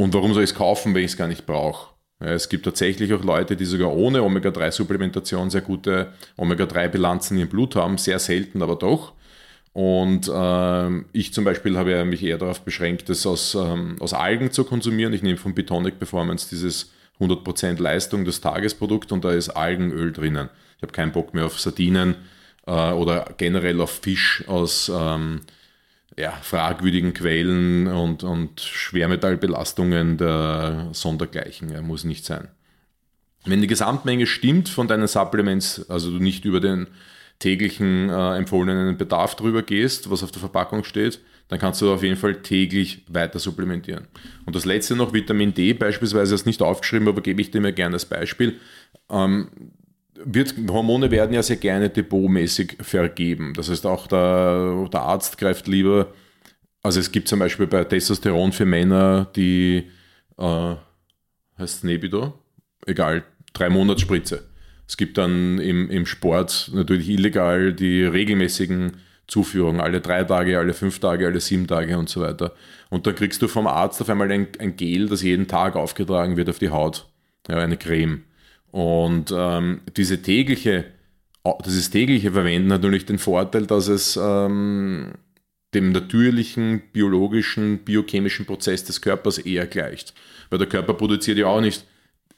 [0.00, 1.92] und warum soll ich es kaufen, wenn ich es gar nicht brauche?
[2.20, 7.98] Es gibt tatsächlich auch Leute, die sogar ohne Omega-3-Supplementation sehr gute Omega-3-Bilanzen im Blut haben,
[7.98, 9.12] sehr selten, aber doch.
[9.78, 14.50] Und äh, ich zum Beispiel habe mich eher darauf beschränkt, das aus, ähm, aus Algen
[14.50, 15.12] zu konsumieren.
[15.12, 20.48] Ich nehme von Bitonic Performance dieses 100% Leistung, das Tagesprodukt, und da ist Algenöl drinnen.
[20.78, 22.16] Ich habe keinen Bock mehr auf Sardinen
[22.66, 25.42] äh, oder generell auf Fisch aus ähm,
[26.16, 31.70] ja, fragwürdigen Quellen und, und Schwermetallbelastungen der Sondergleichen.
[31.70, 32.48] Ja, muss nicht sein.
[33.44, 36.88] Wenn die Gesamtmenge stimmt von deinen Supplements, also du nicht über den
[37.38, 42.02] täglichen äh, empfohlenen Bedarf drüber gehst, was auf der Verpackung steht, dann kannst du auf
[42.02, 44.08] jeden Fall täglich weiter supplementieren.
[44.44, 47.72] Und das letzte noch, Vitamin D beispielsweise, ist nicht aufgeschrieben, aber gebe ich dir mir
[47.72, 48.56] gerne als Beispiel.
[49.08, 49.48] Ähm,
[50.24, 53.54] wird, Hormone werden ja sehr gerne depotmäßig vergeben.
[53.54, 56.12] Das heißt, auch der, der Arzt greift lieber,
[56.82, 59.84] also es gibt zum Beispiel bei Testosteron für Männer die,
[60.36, 60.74] äh,
[61.58, 62.34] heißt Nebido,
[62.86, 64.47] egal, drei Monats Spritze.
[64.88, 68.96] Es gibt dann im, im Sport natürlich illegal die regelmäßigen
[69.26, 72.54] Zuführungen, alle drei Tage, alle fünf Tage, alle sieben Tage und so weiter.
[72.88, 76.38] Und dann kriegst du vom Arzt auf einmal ein, ein Gel, das jeden Tag aufgetragen
[76.38, 77.06] wird auf die Haut.
[77.48, 78.24] Ja, eine Creme.
[78.70, 80.86] Und ähm, diese tägliche,
[81.66, 85.12] dieses tägliche Verwenden hat natürlich den Vorteil, dass es ähm,
[85.74, 90.14] dem natürlichen, biologischen, biochemischen Prozess des Körpers eher gleicht.
[90.48, 91.84] Weil der Körper produziert ja auch nicht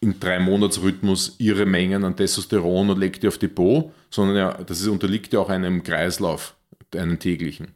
[0.00, 4.80] in drei Monatsrhythmus ihre Mengen an Testosteron und legt die auf Depot, sondern ja, das
[4.80, 6.54] ist, unterliegt ja auch einem Kreislauf,
[6.94, 7.68] einem täglichen.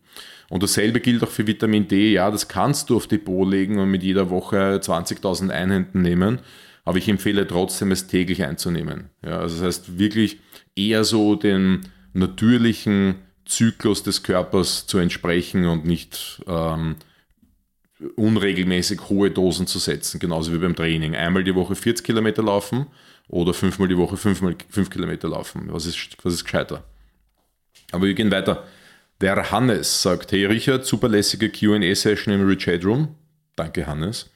[0.48, 2.12] Und dasselbe gilt auch für Vitamin D.
[2.12, 6.40] Ja, das kannst du auf Depot legen und mit jeder Woche 20.000 Einheiten nehmen
[6.84, 9.10] aber ich empfehle trotzdem, es täglich einzunehmen.
[9.24, 10.38] Ja, also das heißt wirklich
[10.76, 11.80] eher so den
[12.12, 16.96] natürlichen Zyklus des Körpers zu entsprechen und nicht ähm,
[18.16, 21.14] unregelmäßig hohe Dosen zu setzen, genauso wie beim Training.
[21.14, 22.86] Einmal die Woche 40 Kilometer laufen
[23.28, 25.68] oder fünfmal die Woche 5, 5 Kilometer laufen.
[25.70, 26.84] Was ist, was ist gescheiter?
[27.92, 28.64] Aber wir gehen weiter.
[29.20, 33.14] Der Hannes sagt, hey Richard, super lässige Q&A-Session im Rich Headroom.
[33.56, 34.30] Danke Hannes.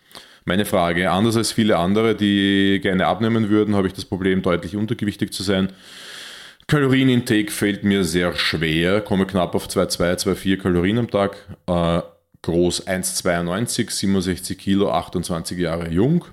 [0.44, 4.76] Meine Frage, anders als viele andere, die gerne abnehmen würden, habe ich das Problem, deutlich
[4.76, 5.72] untergewichtig zu sein.
[6.68, 11.36] Kalorienintake fällt mir sehr schwer, komme knapp auf 2,2, 2,4 Kalorien am Tag.
[11.66, 12.00] Äh,
[12.42, 16.24] groß 1,92, 67 Kilo, 28 Jahre jung.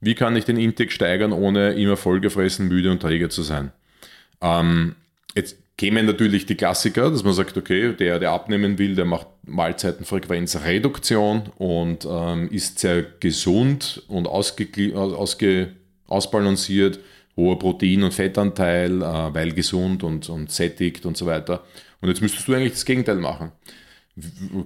[0.00, 3.72] Wie kann ich den Intake steigern, ohne immer vollgefressen, müde und träge zu sein?
[4.40, 4.94] Ähm,
[5.34, 9.28] jetzt kämen natürlich die Klassiker, dass man sagt, okay, der, der abnehmen will, der macht
[9.46, 15.72] Mahlzeitenfrequenzreduktion und ähm, ist sehr gesund und ausge, ausge,
[16.06, 16.98] ausbalanciert,
[17.36, 21.64] hoher Protein- und Fettanteil, äh, weil gesund und, und sättigt und so weiter.
[22.00, 23.52] Und jetzt müsstest du eigentlich das Gegenteil machen.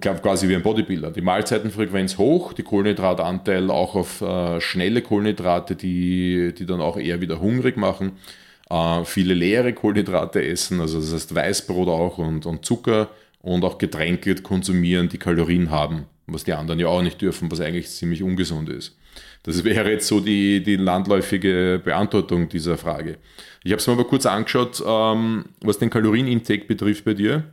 [0.01, 1.11] Quasi wie ein Bodybuilder.
[1.11, 7.21] Die Mahlzeitenfrequenz hoch, die Kohlenhydratanteil auch auf äh, schnelle Kohlenhydrate, die, die dann auch eher
[7.21, 8.13] wieder hungrig machen
[8.73, 13.11] äh, viele leere Kohlenhydrate essen, also das heißt Weißbrot auch und, und Zucker
[13.41, 17.61] und auch Getränke konsumieren, die Kalorien haben, was die anderen ja auch nicht dürfen, was
[17.61, 18.97] eigentlich ziemlich ungesund ist.
[19.43, 23.19] Das wäre jetzt so die, die landläufige Beantwortung dieser Frage.
[23.63, 27.45] Ich habe es mir aber kurz angeschaut, ähm, was den Kalorienintake betrifft bei dir.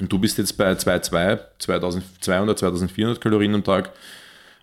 [0.00, 3.90] Und du bist jetzt bei 2,2, 2200, 2400 Kalorien am Tag.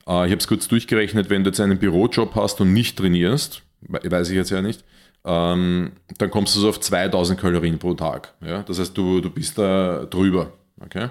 [0.08, 3.62] Äh, ich habe es kurz durchgerechnet, wenn du jetzt einen Bürojob hast und nicht trainierst,
[3.82, 4.84] weiß ich jetzt ja nicht,
[5.26, 8.34] ähm, dann kommst du so auf 2000 Kalorien pro Tag.
[8.46, 8.64] Ja?
[8.64, 10.54] Das heißt, du, du bist da drüber.
[10.80, 11.10] Okay?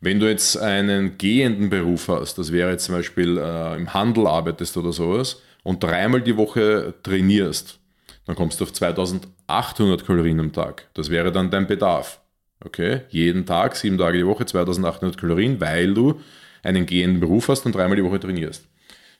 [0.00, 4.26] Wenn du jetzt einen gehenden Beruf hast, das wäre jetzt zum Beispiel äh, im Handel
[4.26, 7.80] arbeitest oder sowas, und dreimal die Woche trainierst,
[8.24, 10.86] dann kommst du auf 2800 Kalorien am Tag.
[10.94, 12.20] Das wäre dann dein Bedarf.
[12.64, 13.02] Okay?
[13.10, 16.20] Jeden Tag, sieben Tage die Woche, 2800 Kalorien, weil du
[16.62, 18.66] einen gehenden Beruf hast und dreimal die Woche trainierst.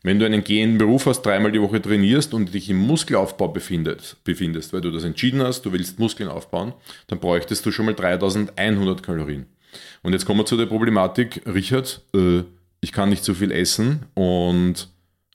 [0.02, 4.22] Wenn du einen gehenden Beruf hast, dreimal die Woche trainierst und dich im Muskelaufbau befindest,
[4.24, 6.74] befindest, weil du das entschieden hast, du willst Muskeln aufbauen,
[7.08, 9.46] dann bräuchtest du schon mal 3100 Kalorien.
[10.02, 12.42] Und jetzt kommen wir zu der Problematik, Richard, äh,
[12.80, 14.88] ich kann nicht so viel essen und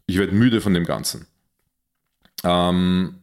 [0.06, 1.28] ich werde müde von dem Ganzen.
[2.44, 3.16] Ähm,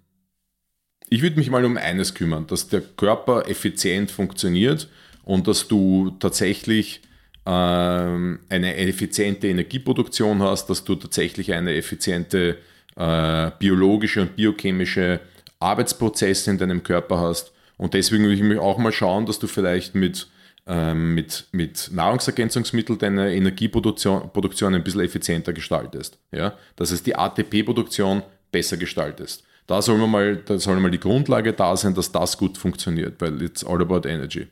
[1.10, 4.88] ich würde mich mal um eines kümmern, dass der Körper effizient funktioniert
[5.24, 7.02] und dass du tatsächlich
[7.46, 12.58] ähm, eine effiziente Energieproduktion hast, dass du tatsächlich eine effiziente
[12.96, 15.20] äh, biologische und biochemische
[15.60, 17.52] Arbeitsprozesse in deinem Körper hast.
[17.76, 20.28] Und deswegen würde ich mich auch mal schauen, dass du vielleicht mit,
[20.66, 26.18] ähm, mit, mit Nahrungsergänzungsmitteln deine Energieproduktion Produktion ein bisschen effizienter gestaltest.
[26.32, 26.54] Ja?
[26.76, 29.44] Das heißt, die ATP-Produktion besser gestaltest.
[29.68, 33.20] Da soll, man mal, da soll mal die Grundlage da sein, dass das gut funktioniert,
[33.20, 34.48] weil it's all about energy.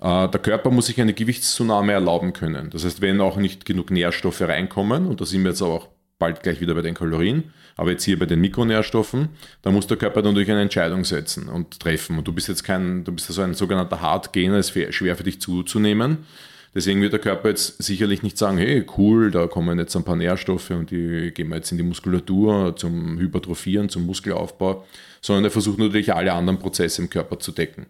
[0.00, 2.68] Äh, der Körper muss sich eine Gewichtszunahme erlauben können.
[2.70, 6.42] Das heißt, wenn auch nicht genug Nährstoffe reinkommen, und da sind wir jetzt auch bald
[6.42, 9.28] gleich wieder bei den Kalorien, aber jetzt hier bei den Mikronährstoffen,
[9.62, 12.18] da muss der Körper durch eine Entscheidung setzen und treffen.
[12.18, 15.40] Und du bist jetzt kein, du bist also ein sogenannter Hardgainer, ist schwer für dich
[15.40, 16.18] zuzunehmen.
[16.74, 20.16] Deswegen wird der Körper jetzt sicherlich nicht sagen, hey, cool, da kommen jetzt ein paar
[20.16, 24.86] Nährstoffe und die gehen wir jetzt in die Muskulatur zum Hypertrophieren, zum Muskelaufbau,
[25.20, 27.86] sondern er versucht natürlich alle anderen Prozesse im Körper zu decken.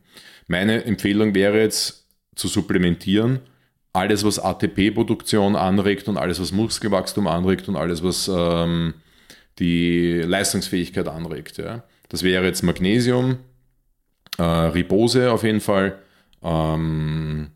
[0.49, 2.03] Meine Empfehlung wäre jetzt,
[2.35, 3.41] zu supplementieren.
[3.93, 8.95] Alles, was ATP-Produktion anregt und alles, was Muskelwachstum anregt und alles, was ähm,
[9.59, 11.59] die Leistungsfähigkeit anregt.
[11.59, 11.85] Ja.
[12.09, 13.37] Das wäre jetzt Magnesium,
[14.39, 15.99] äh, Ribose auf jeden Fall,
[16.43, 17.51] ähm,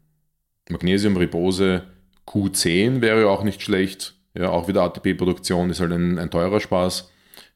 [0.69, 1.85] Magnesium, Ribose,
[2.27, 4.15] Q10 wäre auch nicht schlecht.
[4.35, 7.11] Ja, auch wieder ATP-Produktion ist halt ein, ein, teurer Spaß.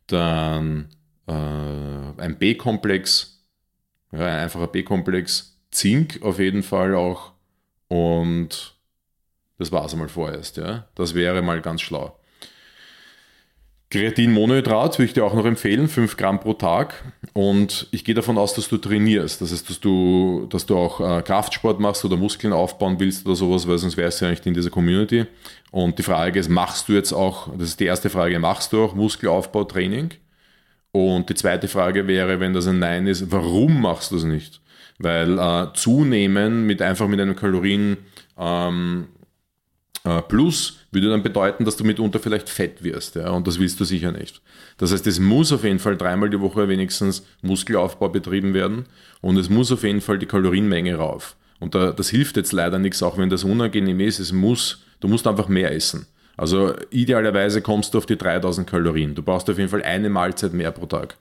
[0.06, 0.88] Dann
[1.26, 3.44] äh, ein B-Komplex,
[4.12, 7.32] ja, ein einfacher B-Komplex, Zink auf jeden Fall auch.
[7.88, 8.76] Und
[9.58, 10.56] das war es einmal vorerst.
[10.56, 10.88] Ja.
[10.94, 12.19] Das wäre mal ganz schlau.
[13.90, 16.94] Kreatinmonohydrat würde ich dir auch noch empfehlen, 5 Gramm pro Tag.
[17.32, 19.40] Und ich gehe davon aus, dass du trainierst.
[19.40, 23.34] Das heißt, dass du, dass du auch äh, Kraftsport machst oder Muskeln aufbauen willst oder
[23.34, 25.26] sowas, weil sonst wärst du ja nicht in dieser Community.
[25.72, 28.84] Und die Frage ist, machst du jetzt auch, das ist die erste Frage, machst du
[28.84, 30.10] auch Muskelaufbautraining?
[30.92, 34.60] Und die zweite Frage wäre, wenn das ein Nein ist, warum machst du es nicht?
[34.98, 37.96] Weil äh, zunehmen mit einfach mit einem Kalorien
[38.38, 39.19] ähm, äh,
[40.28, 43.16] Plus würde dann bedeuten, dass du mitunter vielleicht fett wirst.
[43.16, 43.30] Ja?
[43.30, 44.40] Und das willst du sicher nicht.
[44.78, 48.86] Das heißt, es muss auf jeden Fall dreimal die Woche wenigstens Muskelaufbau betrieben werden
[49.20, 51.36] und es muss auf jeden Fall die Kalorienmenge rauf.
[51.58, 54.18] Und da, das hilft jetzt leider nichts, auch wenn das unangenehm ist.
[54.18, 56.06] Es muss, du musst einfach mehr essen.
[56.38, 59.14] Also idealerweise kommst du auf die 3000 Kalorien.
[59.14, 61.18] Du brauchst auf jeden Fall eine Mahlzeit mehr pro Tag.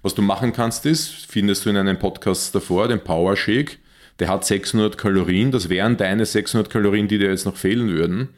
[0.00, 3.78] Was du machen kannst, ist, findest du in einem Podcast davor, den Power Shake.
[4.18, 5.50] Der hat 600 Kalorien.
[5.50, 8.28] Das wären deine 600 Kalorien, die dir jetzt noch fehlen würden.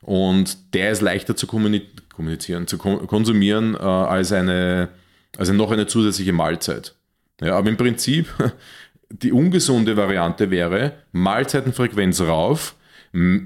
[0.00, 4.88] Und der ist leichter zu kommunizieren, zu konsumieren äh, als, eine,
[5.36, 6.94] als noch eine zusätzliche Mahlzeit.
[7.40, 8.28] Ja, aber im Prinzip,
[9.10, 12.76] die ungesunde Variante wäre, Mahlzeitenfrequenz rauf,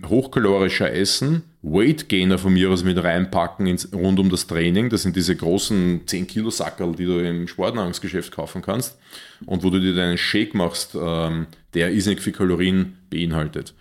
[0.09, 4.91] hochkalorischer essen, Weight Gainer von mir aus mit reinpacken ins, rund um das Training.
[4.91, 8.99] Das sind diese großen 10 Kilo Sackerl, die du im Sportnahrungsgeschäft kaufen kannst
[9.47, 13.75] und wo du dir deinen Shake machst, ähm, der irrsinnig viel Kalorien beinhaltet.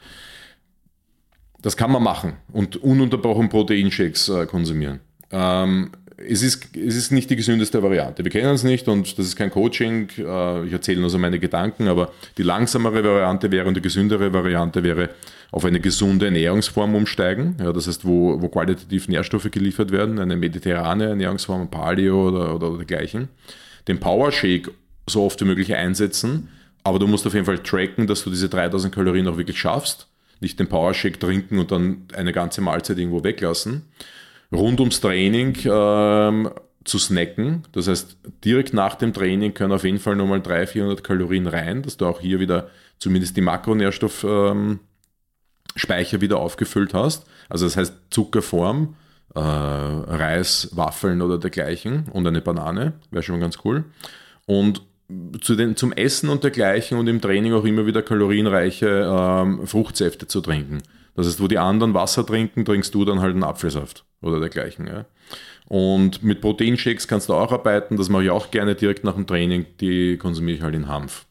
[1.61, 4.99] Das kann man machen und ununterbrochen Proteinshakes äh, konsumieren.
[5.31, 8.23] Ähm, es ist, es ist nicht die gesündeste Variante.
[8.23, 10.09] Wir kennen es nicht und das ist kein Coaching.
[10.17, 14.33] Äh, ich erzähle nur so meine Gedanken, aber die langsamere Variante wäre und die gesündere
[14.33, 15.09] Variante wäre
[15.51, 17.55] auf eine gesunde Ernährungsform umsteigen.
[17.59, 22.77] Ja, das heißt, wo, wo qualitativ Nährstoffe geliefert werden, eine mediterrane Ernährungsform, Paleo oder, oder,
[22.77, 23.29] dergleichen.
[23.87, 24.71] Den Power Shake
[25.07, 26.49] so oft wie möglich einsetzen,
[26.83, 30.07] aber du musst auf jeden Fall tracken, dass du diese 3000 Kalorien auch wirklich schaffst.
[30.39, 33.83] Nicht den Power Shake trinken und dann eine ganze Mahlzeit irgendwo weglassen
[34.51, 36.49] rund ums Training ähm,
[36.83, 37.63] zu snacken.
[37.71, 41.81] Das heißt, direkt nach dem Training können auf jeden Fall nochmal 300, 400 Kalorien rein,
[41.81, 44.79] dass du auch hier wieder zumindest die Makronährstoffspeicher ähm,
[46.21, 47.25] wieder aufgefüllt hast.
[47.49, 48.95] Also das heißt Zuckerform,
[49.35, 53.85] äh, Reis, Waffeln oder dergleichen und eine Banane, wäre schon mal ganz cool.
[54.45, 54.81] Und
[55.39, 60.27] zu den, zum Essen und dergleichen und im Training auch immer wieder kalorienreiche ähm, Fruchtsäfte
[60.27, 60.79] zu trinken.
[61.15, 64.87] Das heißt, wo die anderen Wasser trinken, trinkst du dann halt einen Apfelsaft oder dergleichen.
[64.87, 65.05] Ja.
[65.67, 69.27] Und mit Proteinshakes kannst du auch arbeiten, das mache ich auch gerne direkt nach dem
[69.27, 71.25] Training, die konsumiere ich halt in Hanf.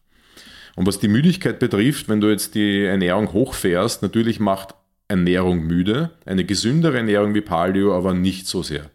[0.76, 4.74] Und was die Müdigkeit betrifft, wenn du jetzt die Ernährung hochfährst, natürlich macht
[5.08, 8.90] Ernährung müde, eine gesündere Ernährung wie Paleo aber nicht so sehr.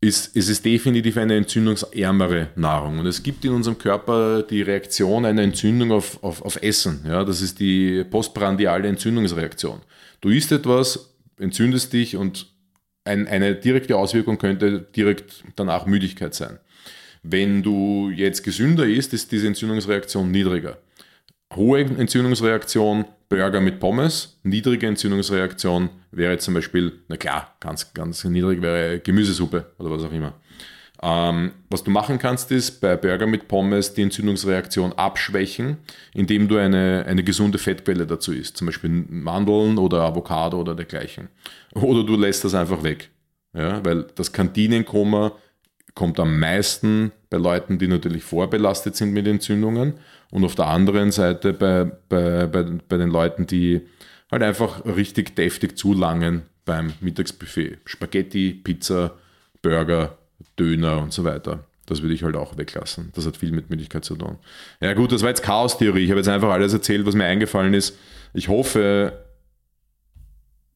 [0.00, 2.98] Ist, ist es definitiv eine entzündungsärmere Nahrung.
[2.98, 7.00] Und es gibt in unserem Körper die Reaktion einer Entzündung auf, auf, auf Essen.
[7.08, 9.80] Ja, das ist die postprandiale Entzündungsreaktion.
[10.20, 12.52] Du isst etwas, entzündest dich und
[13.04, 16.58] ein, eine direkte Auswirkung könnte direkt danach Müdigkeit sein.
[17.26, 20.76] Wenn du jetzt gesünder isst, ist diese Entzündungsreaktion niedriger.
[21.56, 24.38] Hohe Entzündungsreaktion, Burger mit Pommes.
[24.42, 30.12] Niedrige Entzündungsreaktion wäre zum Beispiel, na klar, ganz, ganz niedrig wäre Gemüsesuppe oder was auch
[30.12, 30.34] immer.
[31.02, 35.78] Ähm, was du machen kannst, ist bei Burger mit Pommes die Entzündungsreaktion abschwächen,
[36.12, 41.28] indem du eine, eine gesunde Fettquelle dazu isst, zum Beispiel Mandeln oder Avocado oder dergleichen.
[41.74, 43.08] Oder du lässt das einfach weg.
[43.56, 45.32] Ja, weil das Kantinenkoma
[45.94, 49.94] kommt am meisten bei Leuten, die natürlich vorbelastet sind mit Entzündungen
[50.30, 53.82] und auf der anderen Seite bei, bei, bei, bei den Leuten, die
[54.30, 57.78] halt einfach richtig deftig zulangen beim Mittagsbuffet.
[57.84, 59.12] Spaghetti, Pizza,
[59.62, 60.18] Burger,
[60.58, 61.64] Döner und so weiter.
[61.86, 63.12] Das würde ich halt auch weglassen.
[63.14, 64.38] Das hat viel mit Müdigkeit zu tun.
[64.80, 66.04] Ja gut, das war jetzt Chaos-Theorie.
[66.04, 67.96] Ich habe jetzt einfach alles erzählt, was mir eingefallen ist.
[68.32, 69.24] Ich hoffe,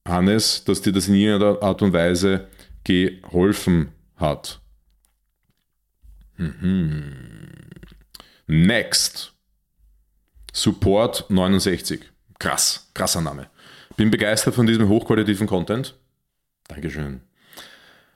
[0.06, 2.46] Hannes, dass dir das in irgendeiner Art und Weise
[2.84, 4.60] geholfen hat.
[6.38, 7.68] Mhm.
[8.46, 9.32] Next.
[10.52, 12.00] Support 69.
[12.38, 13.48] Krass, krasser Name.
[13.96, 15.94] Bin begeistert von diesem hochqualitativen Content.
[16.68, 17.20] Dankeschön.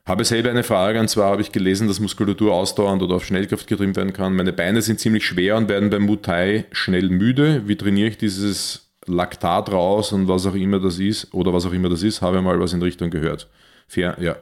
[0.05, 3.69] Habe selber eine Frage, und zwar habe ich gelesen, dass Muskulatur ausdauernd oder auf Schnellkraft
[3.69, 4.35] getrimmt werden kann.
[4.35, 7.69] Meine Beine sind ziemlich schwer und werden beim Muay schnell müde.
[7.69, 11.73] Wie trainiere ich dieses Laktat raus und was auch immer das ist, oder was auch
[11.73, 13.49] immer das ist, habe mal was in Richtung gehört.
[13.87, 14.37] Fair, ja.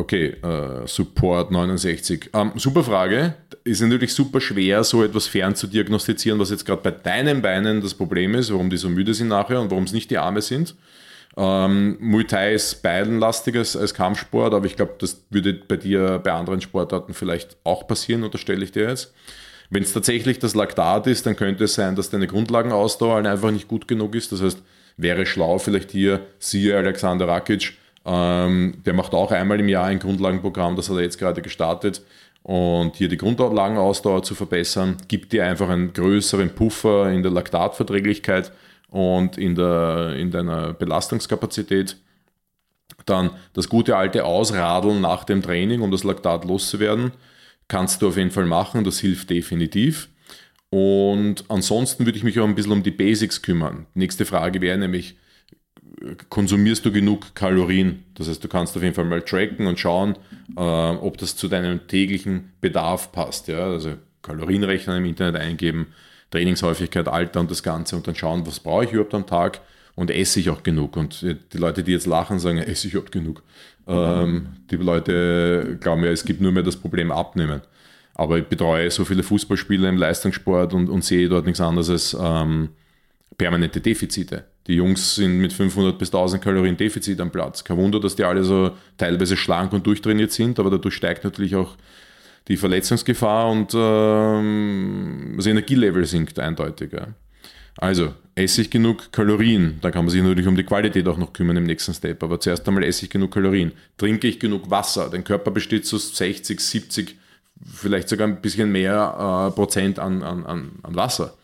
[0.00, 2.30] Okay, äh, Support 69.
[2.32, 3.34] Ähm, super Frage.
[3.64, 7.82] Ist natürlich super schwer, so etwas fern zu diagnostizieren, was jetzt gerade bei deinen Beinen
[7.82, 10.40] das Problem ist, warum die so müde sind nachher und warum es nicht die Arme
[10.40, 10.74] sind.
[11.36, 16.32] Ähm, Muay Thai ist beidenlastiger als, Kampfsport, aber ich glaube, das würde bei dir bei
[16.32, 19.12] anderen Sportarten vielleicht auch passieren, unterstelle ich dir jetzt.
[19.68, 23.68] Wenn es tatsächlich das Laktat ist, dann könnte es sein, dass deine Grundlagenausdauer einfach nicht
[23.68, 24.32] gut genug ist.
[24.32, 24.62] Das heißt,
[24.96, 29.98] wäre schlau vielleicht hier, siehe Alexander Rakic, ähm, der macht auch einmal im Jahr ein
[29.98, 32.02] Grundlagenprogramm, das hat er jetzt gerade gestartet.
[32.42, 38.50] Und hier die Grundlagenausdauer zu verbessern, gibt dir einfach einen größeren Puffer in der Laktatverträglichkeit
[38.88, 41.96] und in, der, in deiner Belastungskapazität.
[43.04, 47.12] Dann das gute alte Ausradeln nach dem Training, um das Laktat loszuwerden,
[47.68, 50.08] kannst du auf jeden Fall machen, das hilft definitiv.
[50.70, 53.86] Und ansonsten würde ich mich auch ein bisschen um die Basics kümmern.
[53.94, 55.16] Nächste Frage wäre nämlich,
[56.28, 58.04] konsumierst du genug Kalorien?
[58.14, 60.16] Das heißt, du kannst auf jeden Fall mal tracken und schauen,
[60.56, 63.48] äh, ob das zu deinem täglichen Bedarf passt.
[63.48, 63.70] Ja?
[63.70, 65.88] Also Kalorienrechner im Internet eingeben,
[66.30, 69.60] Trainingshäufigkeit, Alter und das Ganze und dann schauen, was brauche ich überhaupt am Tag
[69.94, 70.96] und esse ich auch genug.
[70.96, 73.42] Und die Leute, die jetzt lachen, sagen, esse ich überhaupt genug.
[73.86, 77.60] Ähm, die Leute glauben ja, es gibt nur mehr das Problem abnehmen.
[78.14, 82.16] Aber ich betreue so viele Fußballspieler im Leistungssport und, und sehe dort nichts anderes als
[82.20, 82.70] ähm,
[83.40, 84.44] permanente Defizite.
[84.66, 87.64] Die Jungs sind mit 500 bis 1000 Kalorien Defizit am Platz.
[87.64, 91.56] Kein Wunder, dass die alle so teilweise schlank und durchtrainiert sind, aber dadurch steigt natürlich
[91.56, 91.74] auch
[92.48, 96.92] die Verletzungsgefahr und ähm, das Energielevel sinkt eindeutig.
[96.92, 97.08] Ja.
[97.78, 99.78] Also, esse ich genug Kalorien?
[99.80, 102.22] Da kann man sich natürlich um die Qualität auch noch kümmern im nächsten Step.
[102.22, 103.72] Aber zuerst einmal esse ich genug Kalorien.
[103.96, 105.08] Trinke ich genug Wasser?
[105.10, 107.16] Dein Körper besteht zu 60, 70,
[107.64, 111.38] vielleicht sogar ein bisschen mehr äh, Prozent an, an, an Wasser.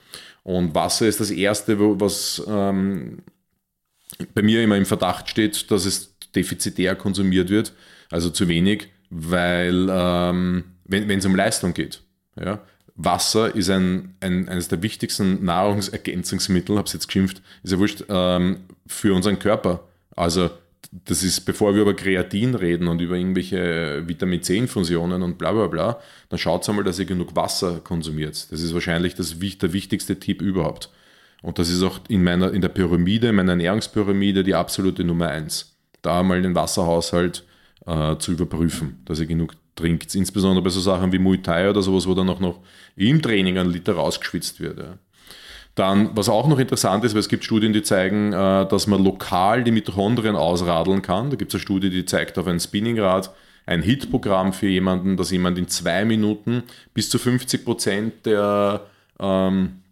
[0.46, 3.18] Und Wasser ist das Erste, was ähm,
[4.32, 7.72] bei mir immer im Verdacht steht, dass es defizitär konsumiert wird,
[8.12, 12.00] also zu wenig, weil ähm, wenn es um Leistung geht.
[12.40, 12.60] Ja?
[12.94, 18.04] Wasser ist ein, ein, eines der wichtigsten Nahrungsergänzungsmittel, habe es jetzt geschimpft, ist ja wurscht,
[18.08, 19.88] ähm, für unseren Körper.
[20.14, 20.50] Also
[20.92, 25.66] das ist, bevor wir über Kreatin reden und über irgendwelche Vitamin C-Infusionen und bla bla
[25.66, 28.50] bla, dann schaut einmal, dass ihr genug Wasser konsumiert.
[28.50, 30.90] Das ist wahrscheinlich das, der wichtigste Tipp überhaupt.
[31.42, 35.76] Und das ist auch in, meiner, in der Pyramide, meiner Ernährungspyramide, die absolute Nummer eins.
[36.02, 37.44] Da mal den Wasserhaushalt
[37.86, 40.14] äh, zu überprüfen, dass ihr genug trinkt.
[40.14, 42.60] Insbesondere bei so Sachen wie Muay Thai oder sowas, wo dann auch noch
[42.96, 44.78] im Training ein Liter rausgeschwitzt wird.
[44.78, 44.98] Ja.
[45.76, 49.04] Dann, was auch noch interessant ist, weil es gibt Studien, die zeigen, äh, dass man
[49.04, 51.30] lokal die Mitochondrien ausradeln kann.
[51.30, 53.30] Da gibt es eine Studie, die zeigt auf ein Spinningrad
[53.66, 56.62] ein Hitprogramm für jemanden, dass jemand in zwei Minuten
[56.94, 58.86] bis zu 50 Prozent der,
[59.18, 59.82] ähm,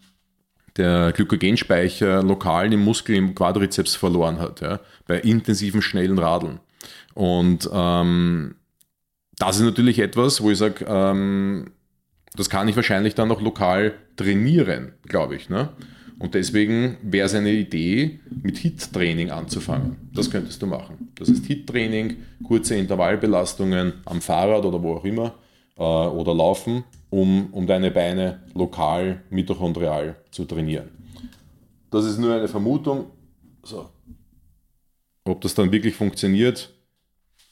[0.76, 6.60] der Glykogenspeicher lokal im Muskel im Quadrizeps verloren hat, ja, bei intensiven, schnellen Radeln.
[7.14, 8.54] Und ähm,
[9.38, 11.72] das ist natürlich etwas, wo ich sage, ähm,
[12.34, 15.48] das kann ich wahrscheinlich dann auch lokal trainieren, glaube ich.
[15.48, 15.70] Ne?
[16.18, 19.96] Und deswegen wäre es eine Idee, mit HIT-Training anzufangen.
[20.12, 21.10] Das könntest du machen.
[21.16, 25.34] Das heißt HIT-Training, kurze Intervallbelastungen am Fahrrad oder wo auch immer
[25.76, 30.88] äh, oder laufen, um, um deine Beine lokal mitochondrial zu trainieren.
[31.90, 33.06] Das ist nur eine Vermutung.
[33.62, 33.88] So.
[35.24, 36.72] Ob das dann wirklich funktioniert,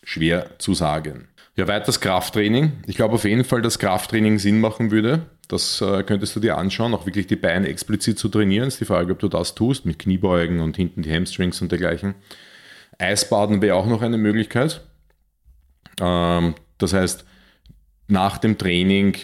[0.02, 1.28] schwer zu sagen.
[1.54, 2.72] Ja, weiters Krafttraining.
[2.86, 5.26] Ich glaube auf jeden Fall, dass Krafttraining Sinn machen würde.
[5.48, 8.68] Das äh, könntest du dir anschauen, auch wirklich die Beine explizit zu trainieren.
[8.68, 12.14] ist die Frage, ob du das tust, mit Kniebeugen und hinten die Hamstrings und dergleichen.
[12.98, 14.80] Eisbaden wäre auch noch eine Möglichkeit.
[16.00, 17.26] Ähm, das heißt,
[18.08, 19.16] nach dem Training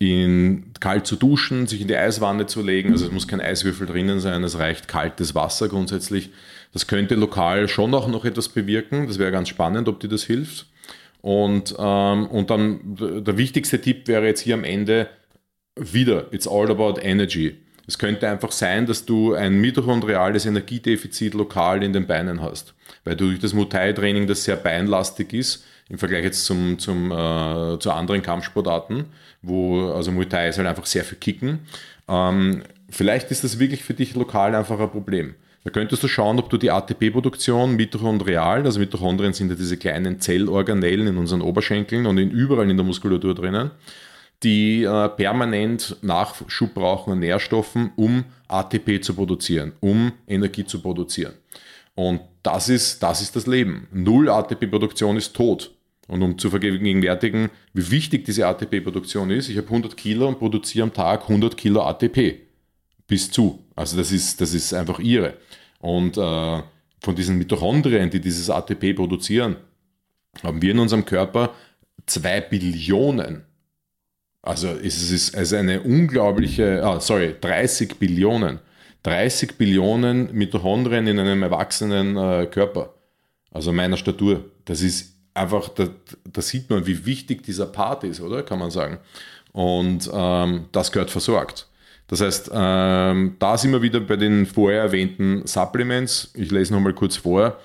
[0.00, 2.90] in kalt zu duschen, sich in die Eiswanne zu legen.
[2.90, 6.30] Also es muss kein Eiswürfel drinnen sein, es reicht kaltes Wasser grundsätzlich.
[6.72, 9.06] Das könnte lokal schon auch noch etwas bewirken.
[9.06, 10.69] Das wäre ganz spannend, ob dir das hilft.
[11.22, 15.08] Und, ähm, und dann der wichtigste Tipp wäre jetzt hier am Ende
[15.76, 17.56] wieder, it's all about energy.
[17.86, 23.16] Es könnte einfach sein, dass du ein mitochondriales Energiedefizit lokal in den Beinen hast, weil
[23.16, 27.90] du durch das Muay-Training, das sehr beinlastig ist, im Vergleich jetzt zum, zum, äh, zu
[27.90, 29.06] anderen Kampfsportarten,
[29.42, 31.60] wo also Muay Thai ist halt einfach sehr viel Kicken.
[32.08, 35.34] Ähm, vielleicht ist das wirklich für dich lokal einfach ein Problem.
[35.62, 40.18] Da könntest du schauen, ob du die ATP-Produktion mitochondrial, also Mitochondrien sind ja diese kleinen
[40.18, 43.70] Zellorganellen in unseren Oberschenkeln und in, überall in der Muskulatur drinnen,
[44.42, 51.34] die äh, permanent Nachschub brauchen an Nährstoffen, um ATP zu produzieren, um Energie zu produzieren.
[51.94, 53.86] Und das ist, das ist das Leben.
[53.92, 55.72] Null ATP-Produktion ist tot.
[56.08, 60.84] Und um zu vergegenwärtigen, wie wichtig diese ATP-Produktion ist, ich habe 100 Kilo und produziere
[60.84, 62.40] am Tag 100 Kilo ATP
[63.06, 63.64] bis zu.
[63.76, 65.34] Also das ist, das ist einfach irre.
[65.80, 66.62] Und äh,
[67.00, 69.56] von diesen Mitochondrien, die dieses ATP produzieren,
[70.42, 71.50] haben wir in unserem Körper
[72.06, 73.44] zwei Billionen.
[74.42, 78.58] Also es ist also eine unglaubliche, ah, sorry, 30 Billionen.
[79.02, 82.94] 30 Billionen Mitochondrien in einem erwachsenen äh, Körper.
[83.50, 84.44] Also meiner Statur.
[84.64, 85.88] Das ist einfach, da,
[86.30, 88.42] da, sieht man, wie wichtig dieser Part ist, oder?
[88.42, 88.98] Kann man sagen.
[89.52, 91.66] Und ähm, das gehört versorgt.
[92.10, 96.32] Das heißt, ähm, da sind wir wieder bei den vorher erwähnten Supplements.
[96.34, 97.60] Ich lese nochmal kurz vor.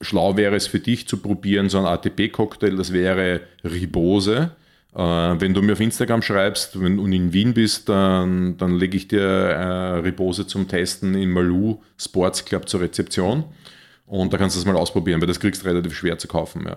[0.00, 4.52] Schlau wäre es für dich zu probieren, so ein ATP-Cocktail, das wäre Ribose.
[4.94, 8.96] Äh, wenn du mir auf Instagram schreibst wenn, und in Wien bist, dann, dann lege
[8.96, 13.42] ich dir äh, Ribose zum Testen im Malou Sports Club zur Rezeption.
[14.06, 16.68] Und da kannst du das mal ausprobieren, weil das kriegst du relativ schwer zu kaufen.
[16.68, 16.76] Ja.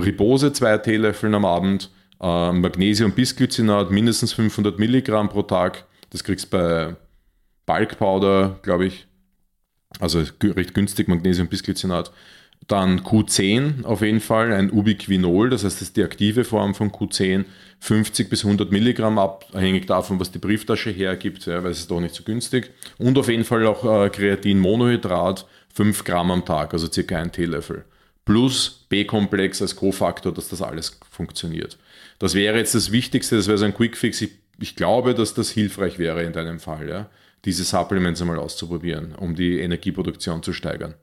[0.00, 1.90] Ribose, zwei Teelöffeln am Abend,
[2.22, 6.96] äh, Magnesium Bisglycinat, mindestens 500 Milligramm pro Tag das kriegst du bei
[7.66, 9.06] Bulk Powder, glaube ich.
[9.98, 12.12] Also recht günstig, Magnesium Bisglycinat.
[12.68, 16.92] Dann Q10 auf jeden Fall, ein Ubiquinol, das heißt, das ist die aktive Form von
[16.92, 17.46] Q10,
[17.80, 22.00] 50 bis 100 Milligramm, abhängig davon, was die Brieftasche hergibt, ja, weil es ist doch
[22.00, 22.70] nicht so günstig.
[22.98, 27.84] Und auf jeden Fall auch äh, Kreatin-Monohydrat, 5 Gramm am Tag, also circa ein Teelöffel.
[28.24, 31.78] Plus B-Komplex als Kofaktor, dass das alles funktioniert.
[32.18, 34.20] Das wäre jetzt das Wichtigste, das wäre so ein Quick-Fix.
[34.20, 34.30] Ich
[34.60, 37.10] ich glaube, dass das hilfreich wäre in deinem Fall, ja,
[37.44, 40.94] diese Supplements einmal auszuprobieren, um die Energieproduktion zu steigern.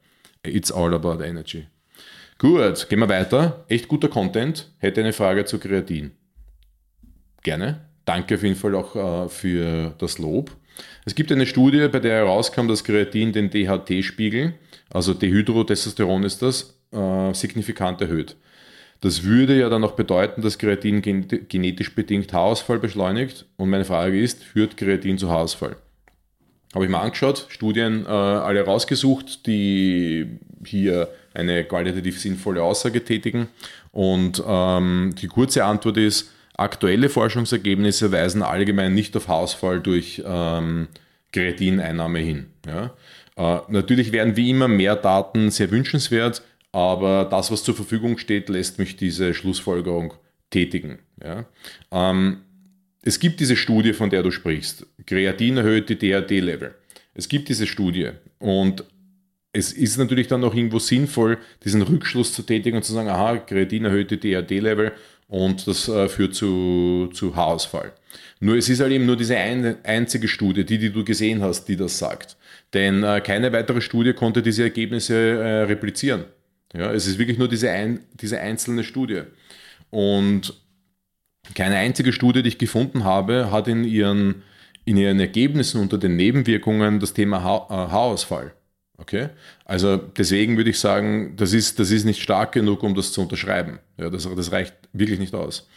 [0.46, 1.66] It's all about energy.
[2.38, 3.66] Gut, gehen wir weiter.
[3.68, 4.70] Echt guter Content.
[4.78, 6.12] Hätte eine Frage zu Kreatin.
[7.42, 7.82] Gerne.
[8.06, 10.56] Danke auf jeden Fall auch äh, für das Lob.
[11.06, 14.54] Es gibt eine Studie, bei der herauskam, dass Kreatin den DHT-Spiegel,
[14.92, 18.36] also Dehydrotestosteron ist das, äh, signifikant erhöht.
[19.02, 23.46] Das würde ja dann auch bedeuten, dass Kreatin genetisch bedingt Haarausfall beschleunigt.
[23.58, 25.76] Und meine Frage ist, führt Kreatin zu Haarausfall?
[26.74, 33.48] Habe ich mal angeschaut, Studien äh, alle rausgesucht, die hier eine qualitativ sinnvolle Aussage tätigen.
[33.92, 40.88] Und ähm, die kurze Antwort ist, aktuelle Forschungsergebnisse weisen allgemein nicht auf Haarausfall durch ähm,
[41.32, 42.48] Kreatineinnahme hin.
[42.66, 42.94] Ja?
[43.38, 46.42] Äh, natürlich wären wie immer mehr Daten sehr wünschenswert.
[46.78, 50.14] Aber das, was zur Verfügung steht, lässt mich diese Schlussfolgerung
[50.52, 51.00] tätigen.
[51.24, 51.48] Ja.
[51.92, 52.42] Ähm,
[53.02, 54.86] es gibt diese Studie, von der du sprichst.
[55.08, 56.76] Kreatin erhöht die DHT-Level.
[57.16, 58.84] Es gibt diese Studie und
[59.54, 63.38] es ist natürlich dann auch irgendwo sinnvoll, diesen Rückschluss zu tätigen und zu sagen, aha,
[63.38, 64.92] Kreatin erhöht die DHT-Level
[65.30, 67.92] und das äh, führt zu, zu Haarausfall.
[68.40, 71.66] Nur es ist halt eben nur diese eine, einzige Studie, die, die du gesehen hast,
[71.70, 72.38] die das sagt.
[72.76, 76.26] Denn äh, keine weitere Studie konnte diese Ergebnisse äh, replizieren.
[76.74, 79.24] Ja, es ist wirklich nur diese, ein, diese einzelne Studie.
[79.90, 80.54] Und
[81.56, 84.44] keine einzige Studie, die ich gefunden habe, hat in ihren,
[84.86, 88.54] in ihren Ergebnissen unter den Nebenwirkungen das Thema ha äh, Haarausfall.
[88.98, 89.30] Okay?
[89.64, 93.22] Also deswegen würde ich sagen, das ist, das ist nicht stark genug, um das zu
[93.22, 93.80] unterschreiben.
[93.98, 95.70] Ja, das, das reicht wirklich nicht aus.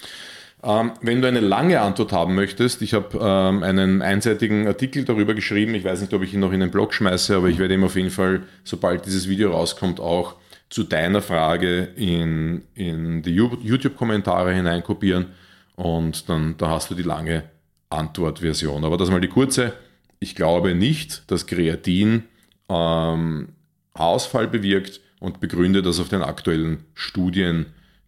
[0.63, 5.35] Ähm, wenn du eine lange Antwort haben möchtest, ich habe ähm, einen einseitigen Artikel darüber
[5.35, 5.75] geschrieben.
[5.75, 7.85] Ich weiß nicht, ob ich ihn noch in den Blog schmeiße, aber ich werde ihm
[7.85, 10.37] auf jeden Fall, sobald dieses Video rauskommt, auch
[10.71, 15.27] zu deiner Frage in, in die YouTube-Kommentare hineinkopieren
[15.75, 17.45] und dann da hast du die lange
[17.91, 18.85] Antwortversion.
[18.85, 19.73] Aber das mal die kurze.
[20.21, 22.25] Ich glaube nicht, dass Kreatin
[22.69, 23.49] ähm,
[23.95, 27.67] Ausfall bewirkt und begründe das auf den aktuellen Studien,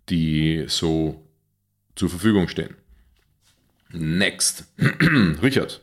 [0.08, 1.20] die so
[1.96, 2.76] zur Verfügung stehen.
[3.90, 4.64] Next.
[5.42, 5.80] Richard.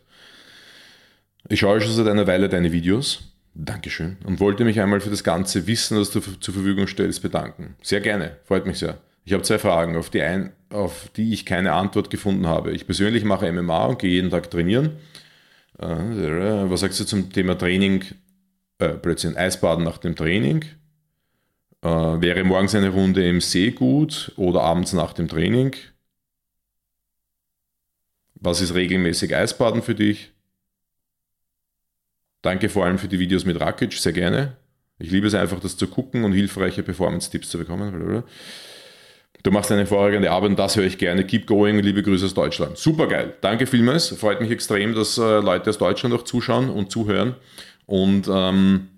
[1.50, 3.29] Ich schaue schon seit einer Weile deine Videos.
[3.66, 4.18] Dankeschön.
[4.26, 7.76] Und wollte mich einmal für das ganze Wissen, das du zur Verfügung stellst, bedanken.
[7.82, 8.38] Sehr gerne.
[8.46, 8.98] Freut mich sehr.
[9.26, 12.72] Ich habe zwei Fragen, auf die, ein, auf die ich keine Antwort gefunden habe.
[12.72, 14.98] Ich persönlich mache MMA und gehe jeden Tag trainieren.
[15.78, 18.06] Äh, was sagst du zum Thema Training
[18.80, 20.64] äh, plötzlich Eisbaden nach dem Training.
[21.82, 25.76] Äh, wäre morgens eine Runde im See gut oder abends nach dem Training?
[28.36, 30.32] Was ist regelmäßig Eisbaden für dich?
[32.42, 34.58] Danke vor allem für die Videos mit Rakic, sehr gerne.
[34.98, 38.24] Ich liebe es einfach, das zu gucken und hilfreiche Performance-Tipps zu bekommen.
[39.44, 41.24] Du machst eine hervorragende Arbeit und das höre ich gerne.
[41.24, 42.78] Keep going, liebe Grüße aus Deutschland.
[42.78, 43.36] Super geil.
[43.40, 44.10] Danke vielmals.
[44.10, 47.36] Freut mich extrem, dass äh, Leute aus Deutschland auch zuschauen und zuhören.
[47.86, 48.90] Und ähm,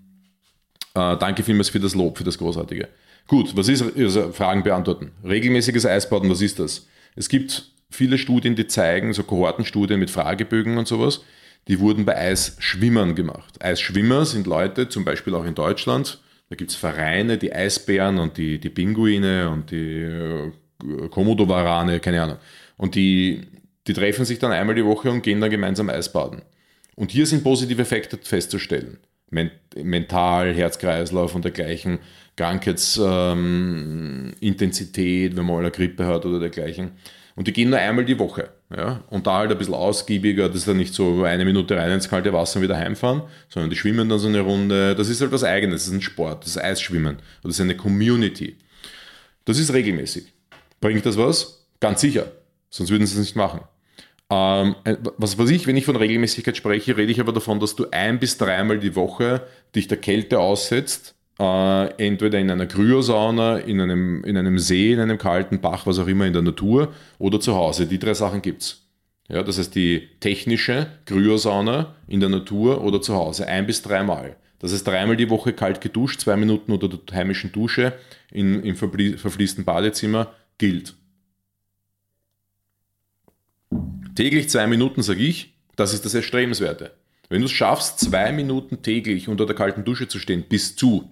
[0.94, 2.88] äh, danke vielmals für das Lob, für das Großartige.
[3.28, 5.12] Gut, was ist, also Fragen beantworten.
[5.24, 6.88] Regelmäßiges Eisbaden, was ist das?
[7.14, 11.22] Es gibt viele Studien, die zeigen, so Kohortenstudien mit Fragebögen und sowas,
[11.68, 13.62] die wurden bei Eisschwimmern gemacht.
[13.62, 16.20] Eisschwimmer sind Leute, zum Beispiel auch in Deutschland,
[16.52, 20.52] da gibt es Vereine, die Eisbären und die, die Pinguine und die äh,
[21.08, 22.36] Komodowarane, keine Ahnung.
[22.76, 23.40] Und die,
[23.86, 26.42] die treffen sich dann einmal die Woche und gehen dann gemeinsam Eisbaden.
[26.94, 28.98] Und hier sind positive Effekte festzustellen.
[29.30, 32.00] Mental, Herzkreislauf und dergleichen,
[32.36, 36.90] Krankheitsintensität, ähm, wenn man mal eine Grippe hat oder dergleichen.
[37.34, 38.50] Und die gehen nur einmal die Woche.
[38.76, 39.02] Ja?
[39.10, 42.08] Und da halt ein bisschen ausgiebiger, das ist dann nicht so eine Minute rein ins
[42.08, 44.94] kalte Wasser und wieder heimfahren, sondern die schwimmen dann so eine Runde.
[44.94, 47.18] Das ist halt was Eigenes, das ist ein Sport, das ist Eisschwimmen.
[47.42, 48.56] Das ist eine Community.
[49.44, 50.32] Das ist regelmäßig.
[50.80, 51.66] Bringt das was?
[51.80, 52.32] Ganz sicher.
[52.70, 53.60] Sonst würden sie es nicht machen.
[54.30, 54.76] Ähm,
[55.18, 58.18] was weiß ich, wenn ich von Regelmäßigkeit spreche, rede ich aber davon, dass du ein
[58.18, 64.24] bis dreimal die Woche dich der Kälte aussetzt, äh, entweder in einer Kryosauna, in einem,
[64.24, 67.54] in einem See, in einem kalten Bach, was auch immer in der Natur oder zu
[67.54, 67.86] Hause.
[67.86, 68.82] Die drei Sachen gibt es.
[69.28, 74.36] Ja, das heißt die technische Kryosauna in der Natur oder zu Hause, ein bis dreimal.
[74.58, 77.94] Das heißt dreimal die Woche kalt geduscht, zwei Minuten unter der heimischen Dusche
[78.30, 80.94] in, im verfließten Badezimmer gilt.
[84.14, 86.92] Täglich zwei Minuten, sage ich, das ist das Erstrebenswerte.
[87.28, 91.10] Wenn du es schaffst, zwei Minuten täglich unter der kalten Dusche zu stehen, bis zu,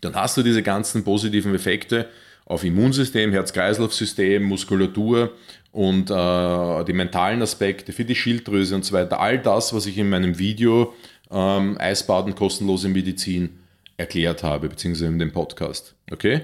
[0.00, 2.08] dann hast du diese ganzen positiven Effekte
[2.46, 5.32] auf Immunsystem, Herz-Kreislauf-System, Muskulatur
[5.72, 9.20] und äh, die mentalen Aspekte für die Schilddrüse und so weiter.
[9.20, 10.94] All das, was ich in meinem Video
[11.30, 13.60] ähm, Eisbaden, kostenlose Medizin
[13.96, 15.94] erklärt habe, beziehungsweise in dem Podcast.
[16.10, 16.42] Okay?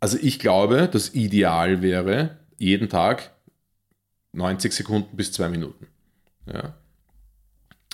[0.00, 3.30] Also ich glaube, das Ideal wäre, jeden Tag
[4.32, 5.86] 90 Sekunden bis zwei Minuten.
[6.52, 6.74] Ja.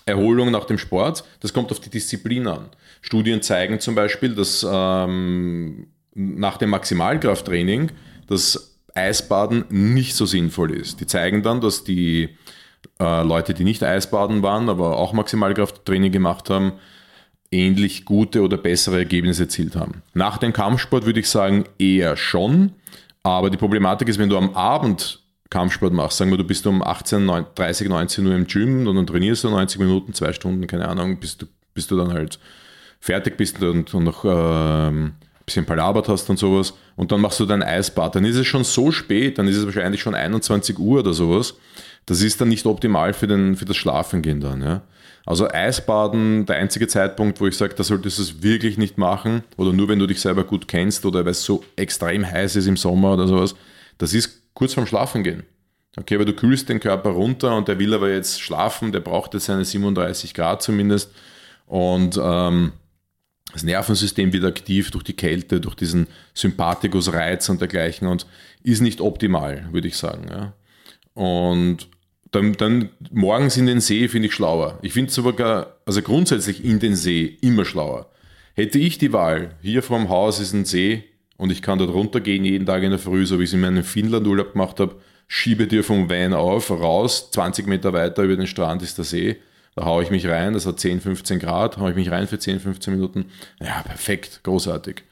[0.09, 2.71] Erholung nach dem Sport, das kommt auf die Disziplin an.
[3.03, 7.93] Studien zeigen zum Beispiel, dass ähm, nach dem Maximalkrafttraining
[8.27, 11.01] das Eisbaden nicht so sinnvoll ist.
[11.01, 12.31] Die zeigen dann, dass die
[13.01, 16.73] äh, Leute, die nicht Eisbaden waren, aber auch Maximalkrafttraining gemacht haben,
[17.51, 20.03] ähnlich gute oder bessere Ergebnisse erzielt haben.
[20.15, 22.73] Nach dem Kampfsport würde ich sagen eher schon,
[23.23, 26.19] aber die Problematik ist, wenn du am Abend Kampfsport machst.
[26.19, 29.45] Sagen wir, du bist um 18, 9, 30, 19 Uhr im Gym und dann trainierst
[29.45, 32.39] du 90 Minuten, zwei Stunden, keine Ahnung, bis du, bis du dann halt
[33.01, 36.75] fertig bist und, und noch ähm, ein bisschen palabert hast und sowas.
[36.97, 38.15] Und dann machst du dein Eisbad.
[38.15, 41.55] Dann ist es schon so spät, dann ist es wahrscheinlich schon 21 Uhr oder sowas.
[42.07, 44.63] Das ist dann nicht optimal für, den, für das Schlafengehen dann.
[44.63, 44.83] Ja?
[45.25, 49.45] Also Eisbaden, der einzige Zeitpunkt, wo ich sage, da solltest du es wirklich nicht machen
[49.59, 52.67] oder nur wenn du dich selber gut kennst oder weil es so extrem heiß ist
[52.67, 53.55] im Sommer oder sowas,
[53.99, 55.45] das ist kurz vorm Schlafen gehen.
[55.97, 59.35] Okay, aber du kühlst den Körper runter und der will aber jetzt schlafen, der braucht
[59.35, 61.13] jetzt seine 37 Grad zumindest
[61.67, 62.73] und ähm,
[63.53, 68.27] das Nervensystem wird aktiv durch die Kälte, durch diesen Sympathikus-Reiz und dergleichen und
[68.65, 70.27] ist nicht optimal, würde ich sagen.
[70.29, 70.53] Ja.
[71.15, 71.89] Und
[72.33, 74.81] dann, dann morgens in den See finde ich schlauer.
[74.83, 78.11] Ich finde sogar, also grundsätzlich in den See immer schlauer.
[78.55, 81.05] Hätte ich die Wahl, hier vorm Haus ist ein See,
[81.39, 83.61] und ich kann dort runtergehen jeden Tag in der Früh, so wie ich es in
[83.61, 84.97] meinem Finnland-Urlaub gemacht habe,
[85.29, 89.37] schiebe dir vom Van auf, raus, 20 Meter weiter über den Strand ist der See.
[89.77, 92.39] Da haue ich mich rein, das hat 10, 15 Grad, haue ich mich rein für
[92.39, 93.27] 10, 15 Minuten.
[93.61, 95.05] Ja, perfekt, großartig.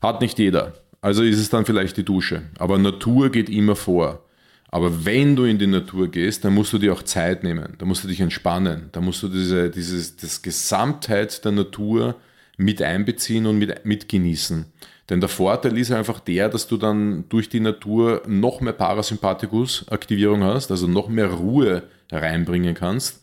[0.00, 0.72] Hat nicht jeder.
[1.02, 2.42] Also ist es dann vielleicht die Dusche.
[2.58, 4.24] Aber Natur geht immer vor.
[4.70, 7.74] Aber wenn du in die Natur gehst, dann musst du dir auch Zeit nehmen.
[7.78, 8.88] Da musst du dich entspannen.
[8.92, 12.16] Da musst du diese, dieses, das Gesamtheit der Natur
[12.56, 14.66] mit einbeziehen und mit, mit genießen.
[15.08, 20.44] Denn der Vorteil ist einfach der, dass du dann durch die Natur noch mehr Parasympathikus-Aktivierung
[20.44, 23.22] hast, also noch mehr Ruhe reinbringen kannst.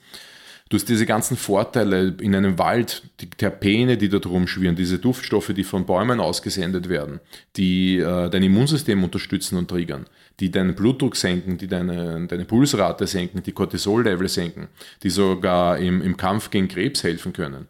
[0.68, 4.98] Du hast diese ganzen Vorteile in einem Wald, die Terpene, die da drum schwirren, diese
[4.98, 7.20] Duftstoffe, die von Bäumen ausgesendet werden,
[7.56, 10.08] die äh, dein Immunsystem unterstützen und triggern,
[10.40, 14.68] die deinen Blutdruck senken, die deine, deine Pulsrate senken, die Cortisol-Level senken,
[15.04, 17.68] die sogar im, im Kampf gegen Krebs helfen können.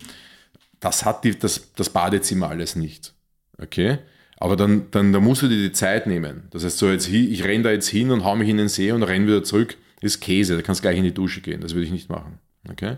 [0.79, 3.14] Das hat die, das, das Badezimmer alles nicht.
[3.57, 3.99] Okay?
[4.37, 6.43] Aber dann, dann, dann musst du dir die Zeit nehmen.
[6.51, 8.91] Das heißt, so jetzt, ich renne da jetzt hin und hau mich in den See
[8.91, 10.55] und renne wieder zurück, ist Käse.
[10.55, 11.61] Da kannst du gleich in die Dusche gehen.
[11.61, 12.39] Das würde ich nicht machen.
[12.69, 12.97] Okay?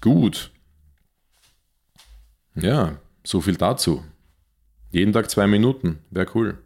[0.00, 0.50] Gut.
[2.54, 4.04] Ja, so viel dazu.
[4.90, 5.98] Jeden Tag zwei Minuten.
[6.10, 6.58] Wäre cool.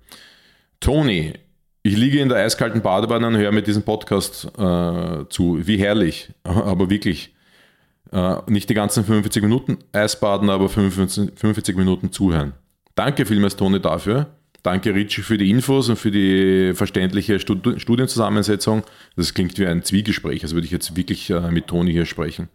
[0.80, 1.32] Toni,
[1.82, 5.66] ich liege in der eiskalten Badewanne und höre mir diesen Podcast äh, zu.
[5.66, 6.30] Wie herrlich.
[6.44, 7.34] Aber wirklich.
[8.12, 12.52] Äh, nicht die ganzen 45 Minuten Eisbaden, aber 45, 45 Minuten zuhören.
[12.94, 14.26] Danke vielmals, Toni, dafür.
[14.62, 18.84] Danke, Richie, für die Infos und für die verständliche Studienzusammensetzung.
[19.16, 22.48] Das klingt wie ein Zwiegespräch, also würde ich jetzt wirklich äh, mit Toni hier sprechen.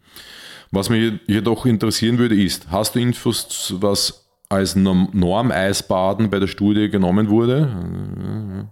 [0.71, 6.89] Was mich jedoch interessieren würde, ist, hast du Infos, was als Norm-Eisbaden bei der Studie
[6.89, 8.69] genommen wurde?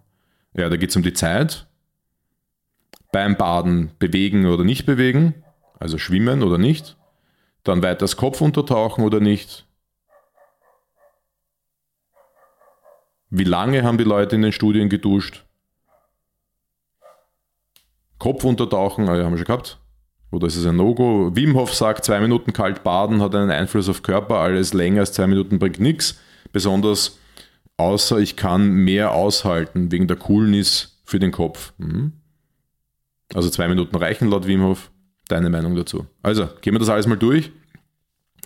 [0.53, 1.67] Ja, da geht es um die Zeit.
[3.11, 5.35] Beim Baden bewegen oder nicht bewegen,
[5.79, 6.97] also schwimmen oder nicht.
[7.63, 9.64] Dann weiter das Kopf untertauchen oder nicht.
[13.37, 15.43] Wie lange haben die Leute in den Studien geduscht?
[18.17, 19.77] Kopf untertauchen, ah, haben wir schon gehabt.
[20.31, 21.35] Oder ist es ein No-Go?
[21.35, 25.11] Wim Hof sagt, zwei Minuten kalt baden hat einen Einfluss auf Körper, alles länger als
[25.11, 26.17] zwei Minuten bringt nichts.
[26.53, 27.19] Besonders
[27.75, 31.73] außer ich kann mehr aushalten wegen der Coolness für den Kopf.
[31.77, 32.13] Mhm.
[33.33, 34.91] Also zwei Minuten reichen laut Wim Hof.
[35.27, 36.05] Deine Meinung dazu?
[36.21, 37.51] Also, gehen wir das alles mal durch.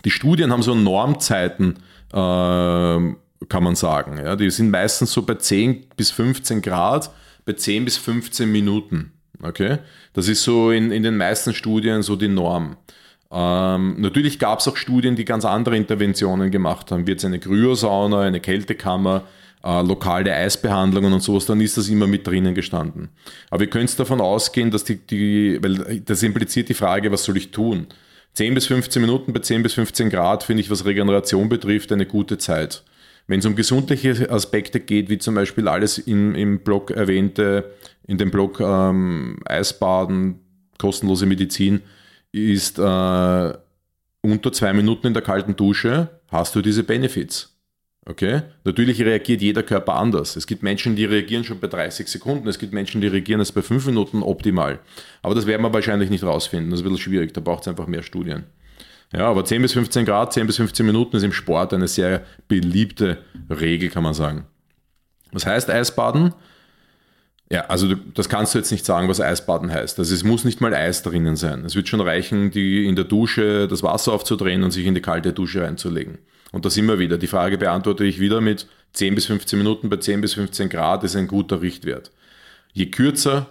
[0.04, 1.76] Die Studien haben so Normzeiten
[2.12, 3.14] äh,
[3.48, 4.18] kann man sagen.
[4.18, 7.10] Ja, die sind meistens so bei 10 bis 15 Grad,
[7.44, 9.12] bei 10 bis 15 Minuten.
[9.42, 9.78] Okay?
[10.12, 12.76] Das ist so in, in den meisten Studien so die Norm.
[13.32, 17.38] Ähm, natürlich gab es auch Studien, die ganz andere Interventionen gemacht haben, wie jetzt eine
[17.38, 19.22] Kryosauna, eine Kältekammer,
[19.62, 23.10] äh, lokale Eisbehandlungen und sowas, dann ist das immer mit drinnen gestanden.
[23.50, 27.36] Aber ihr könnt davon ausgehen, dass die, die, weil das impliziert die Frage, was soll
[27.36, 27.86] ich tun?
[28.34, 32.06] 10 bis 15 Minuten bei 10 bis 15 Grad finde ich, was Regeneration betrifft, eine
[32.06, 32.84] gute Zeit.
[33.30, 37.70] Wenn es um gesundliche Aspekte geht, wie zum Beispiel alles in, im Blog erwähnte,
[38.08, 40.40] in dem Blog ähm, Eisbaden,
[40.78, 41.80] kostenlose Medizin,
[42.32, 43.52] ist äh,
[44.22, 47.56] unter zwei Minuten in der kalten Dusche, hast du diese Benefits.
[48.04, 48.42] Okay?
[48.64, 50.34] Natürlich reagiert jeder Körper anders.
[50.34, 53.54] Es gibt Menschen, die reagieren schon bei 30 Sekunden, es gibt Menschen, die reagieren erst
[53.54, 54.80] bei 5 Minuten optimal.
[55.22, 56.72] Aber das werden wir wahrscheinlich nicht rausfinden.
[56.72, 58.46] Das ist ein bisschen schwierig, da braucht es einfach mehr Studien.
[59.12, 62.24] Ja, aber 10 bis 15 Grad, 10 bis 15 Minuten ist im Sport eine sehr
[62.46, 64.46] beliebte Regel, kann man sagen.
[65.32, 66.32] Was heißt Eisbaden?
[67.52, 69.98] Ja, also das kannst du jetzt nicht sagen, was Eisbaden heißt.
[69.98, 71.64] Also es muss nicht mal Eis drinnen sein.
[71.64, 75.02] Es wird schon reichen, die in der Dusche das Wasser aufzudrehen und sich in die
[75.02, 76.18] kalte Dusche reinzulegen.
[76.52, 77.18] Und da sind wir wieder.
[77.18, 81.02] Die Frage beantworte ich wieder mit 10 bis 15 Minuten bei 10 bis 15 Grad
[81.02, 82.12] ist ein guter Richtwert.
[82.72, 83.48] Je kürzer,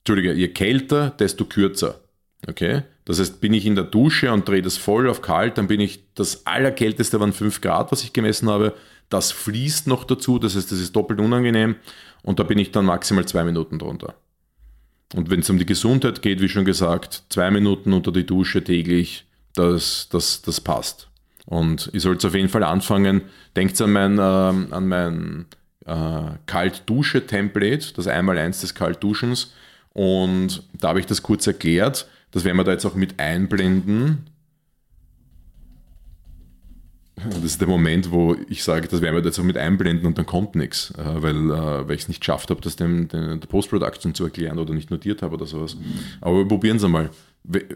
[0.00, 2.00] Entschuldige, je kälter, desto kürzer.
[2.46, 2.82] Okay?
[3.04, 5.80] Das heißt, bin ich in der Dusche und drehe das voll auf kalt, dann bin
[5.80, 8.74] ich, das allerkälteste waren 5 Grad, was ich gemessen habe.
[9.08, 11.76] Das fließt noch dazu, das heißt, das ist doppelt unangenehm
[12.22, 14.14] und da bin ich dann maximal zwei Minuten drunter.
[15.14, 18.62] Und wenn es um die Gesundheit geht, wie schon gesagt, zwei Minuten unter die Dusche
[18.62, 19.24] täglich,
[19.54, 21.08] das, das, das passt.
[21.46, 23.22] Und ich sollte auf jeden Fall anfangen,
[23.56, 25.46] denkt an mein, äh, an mein
[25.86, 29.54] äh, Kaltdusche-Template, das Einmaleins des Kaltduschens.
[29.94, 32.06] Und da habe ich das kurz erklärt.
[32.30, 34.26] Das werden wir da jetzt auch mit einblenden.
[37.30, 40.06] Das ist der Moment, wo ich sage, das werden wir da jetzt auch mit einblenden
[40.06, 43.08] und dann kommt nichts, äh, weil, äh, weil ich es nicht geschafft habe, das dem,
[43.08, 45.76] dem, der Post-Production zu erklären oder nicht notiert habe oder sowas.
[46.20, 47.10] Aber probieren Sie mal.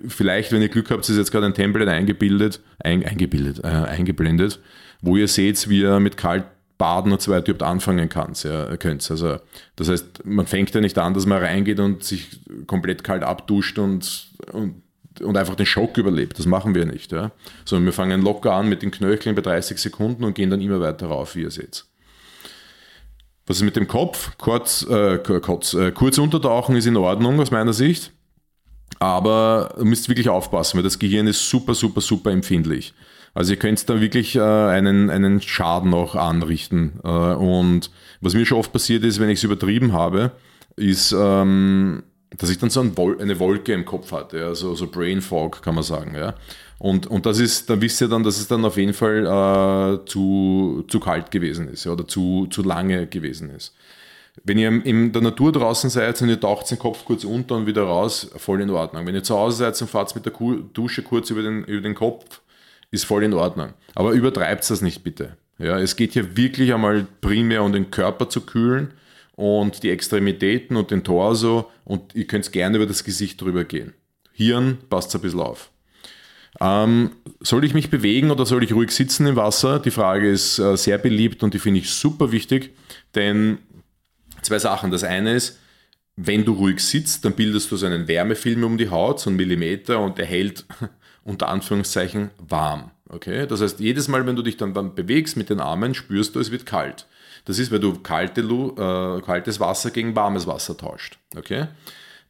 [0.06, 4.60] Vielleicht, wenn ihr Glück habt, ist jetzt gerade ein Template eingebildet, ein, eingebildet, äh, eingeblendet,
[5.00, 6.44] wo ihr seht, wie ihr mit kalt
[6.82, 9.08] Baden und so weiter überhaupt anfangen kannst, ja, könnt.
[9.08, 9.36] Also,
[9.76, 13.78] das heißt, man fängt ja nicht an, dass man reingeht und sich komplett kalt abduscht
[13.78, 14.82] und, und,
[15.20, 16.40] und einfach den Schock überlebt.
[16.40, 17.12] Das machen wir nicht.
[17.12, 17.30] Ja.
[17.64, 20.80] Sondern wir fangen locker an mit den Knöcheln bei 30 Sekunden und gehen dann immer
[20.80, 21.84] weiter rauf, wie ihr seht.
[23.46, 24.36] Was ist mit dem Kopf?
[24.36, 28.10] Kurz, äh, kurz, äh, kurz untertauchen ist in Ordnung aus meiner Sicht.
[28.98, 32.92] Aber ihr müsst wirklich aufpassen, weil das Gehirn ist super, super, super empfindlich.
[33.34, 37.00] Also ihr könnt da wirklich äh, einen, einen Schaden auch anrichten.
[37.02, 40.32] Äh, und was mir schon oft passiert ist, wenn ich es übertrieben habe,
[40.76, 42.02] ist, ähm,
[42.36, 45.20] dass ich dann so ein Wol eine Wolke im Kopf hatte, ja, so, so Brain
[45.20, 46.14] Fog kann man sagen.
[46.14, 46.34] Ja.
[46.78, 50.04] Und, und das ist, dann wisst ihr dann, dass es dann auf jeden Fall äh,
[50.06, 53.74] zu, zu kalt gewesen ist ja, oder zu, zu lange gewesen ist.
[54.44, 57.66] Wenn ihr in der Natur draußen seid und ihr taucht den Kopf kurz unter und
[57.66, 59.06] wieder raus, voll in Ordnung.
[59.06, 60.32] Wenn ihr zu Hause seid und fahrt mit der
[60.72, 62.40] Dusche kurz über den, über den Kopf,
[62.92, 63.72] ist voll in Ordnung.
[63.96, 65.36] Aber übertreibt das nicht bitte.
[65.58, 68.94] Ja, es geht hier wirklich einmal primär um den Körper zu kühlen
[69.34, 73.94] und die Extremitäten und den Torso und ihr könnt gerne über das Gesicht drüber gehen.
[74.32, 75.70] Hirn passt ein bisschen auf.
[76.60, 79.78] Ähm, soll ich mich bewegen oder soll ich ruhig sitzen im Wasser?
[79.78, 82.74] Die Frage ist äh, sehr beliebt und die finde ich super wichtig,
[83.14, 83.58] denn
[84.42, 84.90] zwei Sachen.
[84.90, 85.58] Das eine ist,
[86.16, 89.38] wenn du ruhig sitzt, dann bildest du so einen Wärmefilm um die Haut, so einen
[89.38, 90.66] Millimeter und der hält
[91.24, 92.90] unter Anführungszeichen warm.
[93.08, 93.46] Okay?
[93.46, 96.40] Das heißt, jedes Mal, wenn du dich dann, dann bewegst mit den Armen, spürst du,
[96.40, 97.06] es wird kalt.
[97.44, 101.18] Das ist, weil du kalte, äh, kaltes Wasser gegen warmes Wasser tauscht.
[101.36, 101.66] Okay?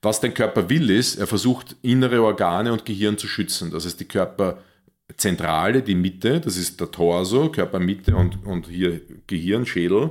[0.01, 3.71] Was dein Körper will, ist, er versucht, innere Organe und Gehirn zu schützen.
[3.71, 9.65] Das heißt, die Körperzentrale, die Mitte, das ist der Torso, Körpermitte und, und hier Gehirn,
[9.65, 10.11] Schädel,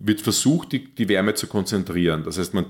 [0.00, 2.24] wird versucht, die, die Wärme zu konzentrieren.
[2.24, 2.66] Das heißt, man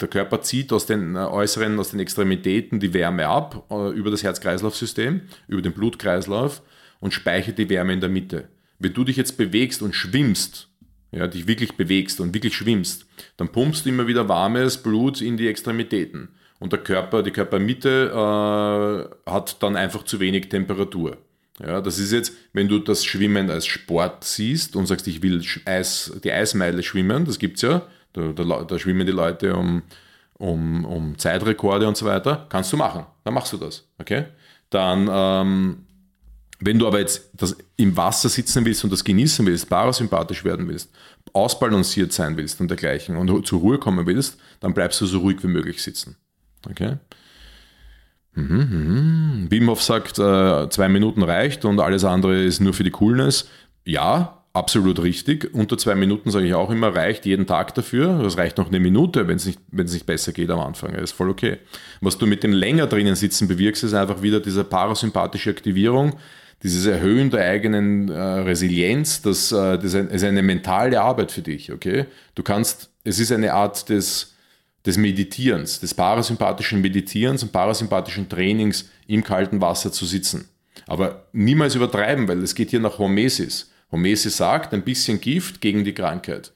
[0.00, 4.10] der Körper zieht aus den äh, äußeren, aus den Extremitäten die Wärme ab äh, über
[4.10, 6.62] das Herz-Kreislauf-System, über den Blutkreislauf
[7.00, 8.48] und speichert die Wärme in der Mitte.
[8.78, 10.68] Wenn du dich jetzt bewegst und schwimmst,
[11.12, 15.36] ja, dich wirklich bewegst und wirklich schwimmst, dann pumpst du immer wieder warmes Blut in
[15.36, 16.28] die Extremitäten.
[16.58, 21.18] Und der Körper, die Körpermitte äh, hat dann einfach zu wenig Temperatur.
[21.60, 25.40] Ja, das ist jetzt, wenn du das Schwimmen als Sport siehst und sagst, ich will
[25.66, 29.82] Eis, die Eismeile schwimmen, das gibt es ja, da, da, da, schwimmen die Leute um,
[30.38, 33.86] um, um Zeitrekorde und so weiter, kannst du machen, dann machst du das.
[33.98, 34.24] Okay?
[34.70, 35.84] Dann ähm,
[36.60, 40.68] wenn du aber jetzt das im Wasser sitzen willst und das genießen willst, parasympathisch werden
[40.68, 40.90] willst,
[41.32, 45.42] ausbalanciert sein willst und dergleichen und zur Ruhe kommen willst, dann bleibst du so ruhig
[45.42, 46.16] wie möglich sitzen.
[46.68, 46.96] Okay?
[48.34, 53.48] Mhm, Hof sagt, äh, zwei Minuten reicht und alles andere ist nur für die Coolness.
[53.84, 55.52] Ja, absolut richtig.
[55.52, 58.22] Unter zwei Minuten sage ich auch immer, reicht jeden Tag dafür.
[58.22, 60.94] Das reicht noch eine Minute, wenn es nicht, nicht besser geht am Anfang.
[60.94, 61.58] Das ist voll okay.
[62.00, 66.14] Was du mit dem länger drinnen sitzen bewirkst, ist einfach wieder diese parasympathische Aktivierung
[66.64, 71.70] dieses Erhöhen der eigenen äh, Resilienz, das, äh, das ist eine mentale Arbeit für dich,
[71.70, 72.06] okay?
[72.34, 74.34] Du kannst, es ist eine Art des,
[74.86, 80.48] des Meditierens, des parasympathischen Meditierens und parasympathischen Trainings im kalten Wasser zu sitzen.
[80.86, 83.70] Aber niemals übertreiben, weil es geht hier nach Hormesis.
[83.94, 86.52] Hormesis sagt, ein bisschen Gift gegen die Krankheit.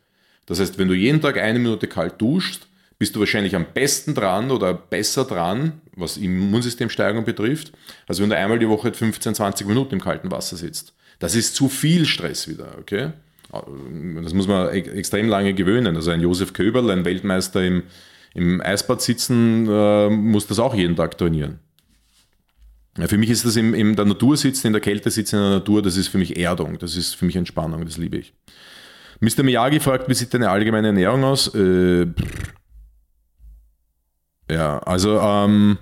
[0.46, 2.66] Das heißt, wenn du jeden Tag eine Minute kalt duschst,
[2.98, 7.72] bist du wahrscheinlich am besten dran oder besser dran, was Immunsystemsteigerung betrifft,
[8.08, 10.94] als wenn du einmal die Woche 15, 20 Minuten im kalten Wasser sitzt.
[11.20, 13.12] Das ist zu viel Stress wieder, okay?
[14.22, 15.96] Das muss man extrem lange gewöhnen.
[15.96, 17.84] Also ein Josef Köberl, ein Weltmeister im,
[18.34, 21.60] im Eisbad sitzen, äh, muss das auch jeden Tag trainieren.
[22.98, 25.42] Ja, für mich ist das in, in der Natur sitzen, in der Kälte sitzen in
[25.42, 28.34] der Natur, das ist für mich Erdung, das ist für mich Entspannung, das liebe ich.
[29.20, 29.44] Mr.
[29.44, 31.54] Miyagi fragt, wie sieht deine allgemeine Ernährung aus?
[31.54, 32.06] Äh,
[34.50, 35.78] ja, also ähm,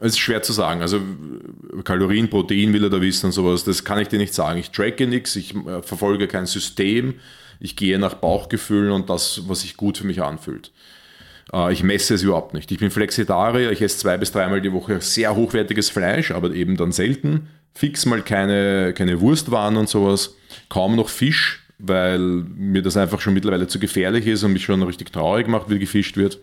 [0.00, 0.80] es ist schwer zu sagen.
[0.80, 1.00] Also
[1.84, 4.58] Kalorien, Protein will er da wissen und sowas, das kann ich dir nicht sagen.
[4.58, 7.14] Ich tracke nichts, ich äh, verfolge kein System,
[7.60, 10.72] ich gehe nach Bauchgefühlen und das, was sich gut für mich anfühlt.
[11.52, 12.70] Äh, ich messe es überhaupt nicht.
[12.70, 16.76] Ich bin Flexitarier, ich esse zwei bis dreimal die Woche sehr hochwertiges Fleisch, aber eben
[16.76, 17.48] dann selten.
[17.74, 20.34] Fix mal keine, keine Wurstwaren und sowas,
[20.68, 24.82] kaum noch Fisch, weil mir das einfach schon mittlerweile zu gefährlich ist und mich schon
[24.82, 26.38] richtig traurig macht, wie gefischt wird.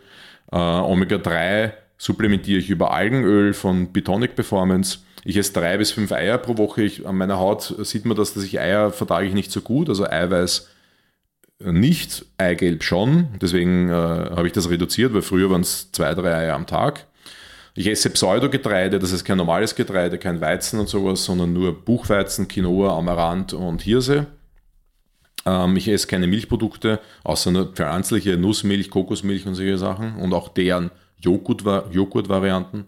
[0.51, 4.99] Äh, Omega-3 supplementiere ich über Algenöl von Bitonic Performance.
[5.25, 6.83] Ich esse drei bis fünf Eier pro Woche.
[6.83, 9.89] Ich, an meiner Haut sieht man das, dass ich Eier vertrage ich nicht so gut,
[9.89, 10.69] also Eiweiß
[11.59, 13.27] nicht, Eigelb schon.
[13.41, 17.07] Deswegen äh, habe ich das reduziert, weil früher waren es zwei, drei Eier am Tag.
[17.73, 22.47] Ich esse Pseudogetreide, das ist kein normales Getreide, kein Weizen und sowas, sondern nur Buchweizen,
[22.47, 24.25] Quinoa, Amaranth und Hirse.
[25.45, 30.49] Ähm, ich esse keine Milchprodukte, außer nur pflanzliche Nussmilch, Kokosmilch und solche Sachen und auch
[30.49, 32.85] deren Joghurt-Varianten.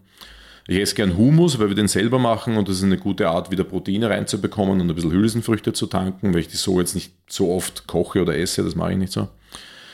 [0.70, 3.50] Ich esse gern Humus, weil wir den selber machen und das ist eine gute Art,
[3.50, 7.12] wieder Proteine reinzubekommen und ein bisschen Hülsenfrüchte zu tanken, weil ich die so jetzt nicht
[7.28, 9.26] so oft koche oder esse, das mache ich nicht so.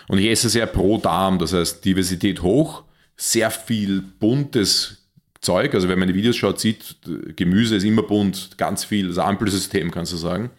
[0.07, 2.83] Und ich esse sehr pro Darm, das heißt Diversität hoch,
[3.17, 4.99] sehr viel buntes
[5.41, 5.75] Zeug.
[5.75, 6.97] Also wer meine Videos schaut, sieht,
[7.37, 10.51] Gemüse ist immer bunt, ganz viel, das Ampelsystem kannst du sagen.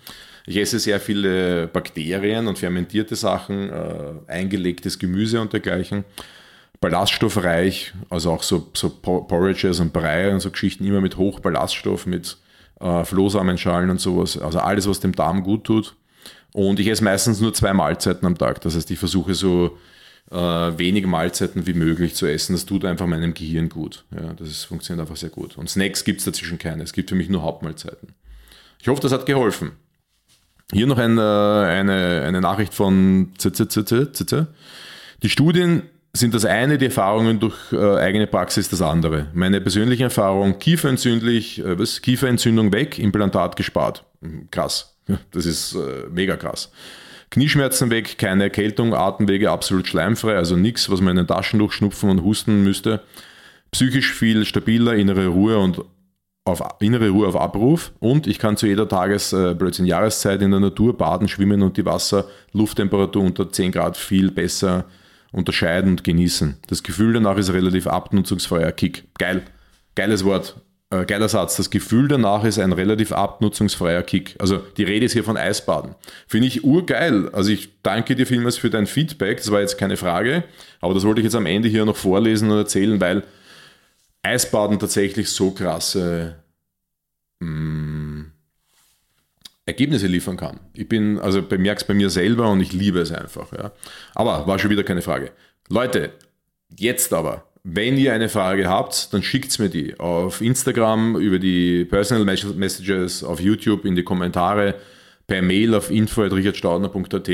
[0.48, 6.06] Ich esse sehr viele Bakterien und fermentierte Sachen, äh, eingelegtes Gemüse und dergleichen.
[6.80, 12.38] Ballaststoffreich, also auch so, so Porridges und Brei und so Geschichten immer mit Hochballaststoff, mit
[12.80, 14.38] äh, Flohsamenschalen und sowas.
[14.38, 15.96] Also alles, was dem Darm gut tut.
[16.54, 18.62] Und ich esse meistens nur zwei Mahlzeiten am Tag.
[18.62, 19.78] Das heißt, ich versuche so
[20.32, 22.54] äh, wenig Mahlzeiten wie möglich zu essen.
[22.54, 24.06] Das tut einfach meinem Gehirn gut.
[24.12, 25.58] Ja, das ist, funktioniert einfach sehr gut.
[25.58, 26.84] Und Snacks gibt es dazwischen keine.
[26.84, 28.10] Es gibt für mich nur Hauptmahlzeiten.
[28.80, 29.72] Ich hoffe, das hat geholfen.
[30.72, 34.48] Hier noch ein, äh, eine, eine Nachricht von ZZZZ.
[35.24, 35.84] Die Studien
[36.20, 39.28] sind das eine, die Erfahrungen durch äh, eigene Praxis das andere.
[39.34, 42.02] Meine persönliche Erfahrung, Kieferentzündlich, äh, was?
[42.02, 44.04] Kieferentzündung weg, Implantat gespart.
[44.22, 44.96] Hm, krass.
[45.32, 46.72] Das ist äh, mega krass.
[47.30, 52.10] Knieschmerzen weg, keine Erkältung, Atemwege absolut schleimfrei, also nichts, was man in den Taschen durchschnupfen
[52.10, 53.02] und husten müsste.
[53.72, 55.82] Psychisch viel stabiler, innere Ruhe und
[56.46, 60.52] auf innere Ruhe auf Abruf und ich kann zu jeder Tages, äh, plötzlich Jahreszeit in
[60.52, 64.86] der Natur baden, schwimmen und die Wasser-Lufttemperatur unter 10 Grad viel besser
[65.38, 66.58] unterscheiden und genießen.
[66.68, 69.06] Das Gefühl danach ist relativ abnutzungsfreier Kick.
[69.18, 69.44] Geil.
[69.96, 70.56] Geiles Wort
[70.90, 74.36] äh, geiler Satz, das Gefühl danach ist ein relativ abnutzungsfreier Kick.
[74.40, 75.96] Also die Rede ist hier von Eisbaden.
[76.28, 77.30] Finde ich urgeil.
[77.30, 79.38] Also ich danke dir vielmals für dein Feedback.
[79.38, 80.46] Das war jetzt keine Frage,
[80.80, 83.24] aber das wollte ich jetzt am Ende hier noch vorlesen und erzählen, weil
[84.24, 86.38] Eisbaden tatsächlich so krasse
[87.40, 88.32] mh, mm,
[89.68, 90.60] Ergebnisse liefern kann.
[90.74, 93.52] Ich bin, also bemerke es bei mir selber und ich liebe es einfach.
[93.52, 93.74] Ja.
[94.16, 95.32] Aber war schon wieder keine Frage.
[95.70, 96.14] Leute,
[96.76, 101.84] jetzt aber wenn ihr eine Frage habt, dann schickt mir die auf Instagram, über die
[101.84, 104.76] Personal Messages, auf YouTube, in die Kommentare,
[105.28, 107.30] per Mail auf info.richardstaudner.at.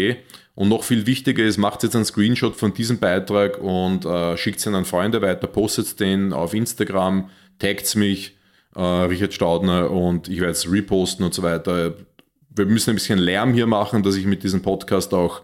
[0.56, 4.58] Und noch viel wichtiger ist, macht jetzt einen Screenshot von diesem Beitrag und äh, schickt
[4.58, 7.30] es an Freunde weiter, postet den auf Instagram,
[7.60, 8.36] taggt mich,
[8.76, 11.94] äh, Richard Staudner, und ich werde es reposten und so weiter.
[12.56, 15.42] Wir müssen ein bisschen Lärm hier machen, dass ich mit diesem Podcast auch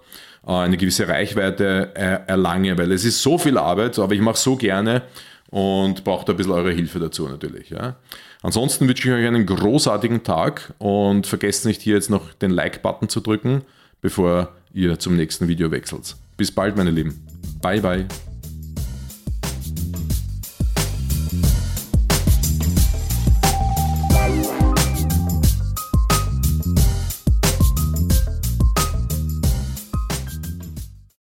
[0.48, 4.38] äh, eine gewisse Reichweite äh, erlange, weil es ist so viel Arbeit, aber ich mache
[4.38, 5.04] so gerne
[5.50, 7.70] und brauche da ein bisschen eure Hilfe dazu natürlich.
[7.70, 7.96] Ja.
[8.42, 13.10] Ansonsten wünsche ich euch einen großartigen Tag und vergesst nicht hier jetzt noch den Like-Button
[13.10, 13.64] zu drücken,
[14.02, 16.16] bevor ihr zum nächsten Video wechselt.
[16.38, 17.26] Bis bald, meine Lieben.
[17.62, 18.29] Bye, bye.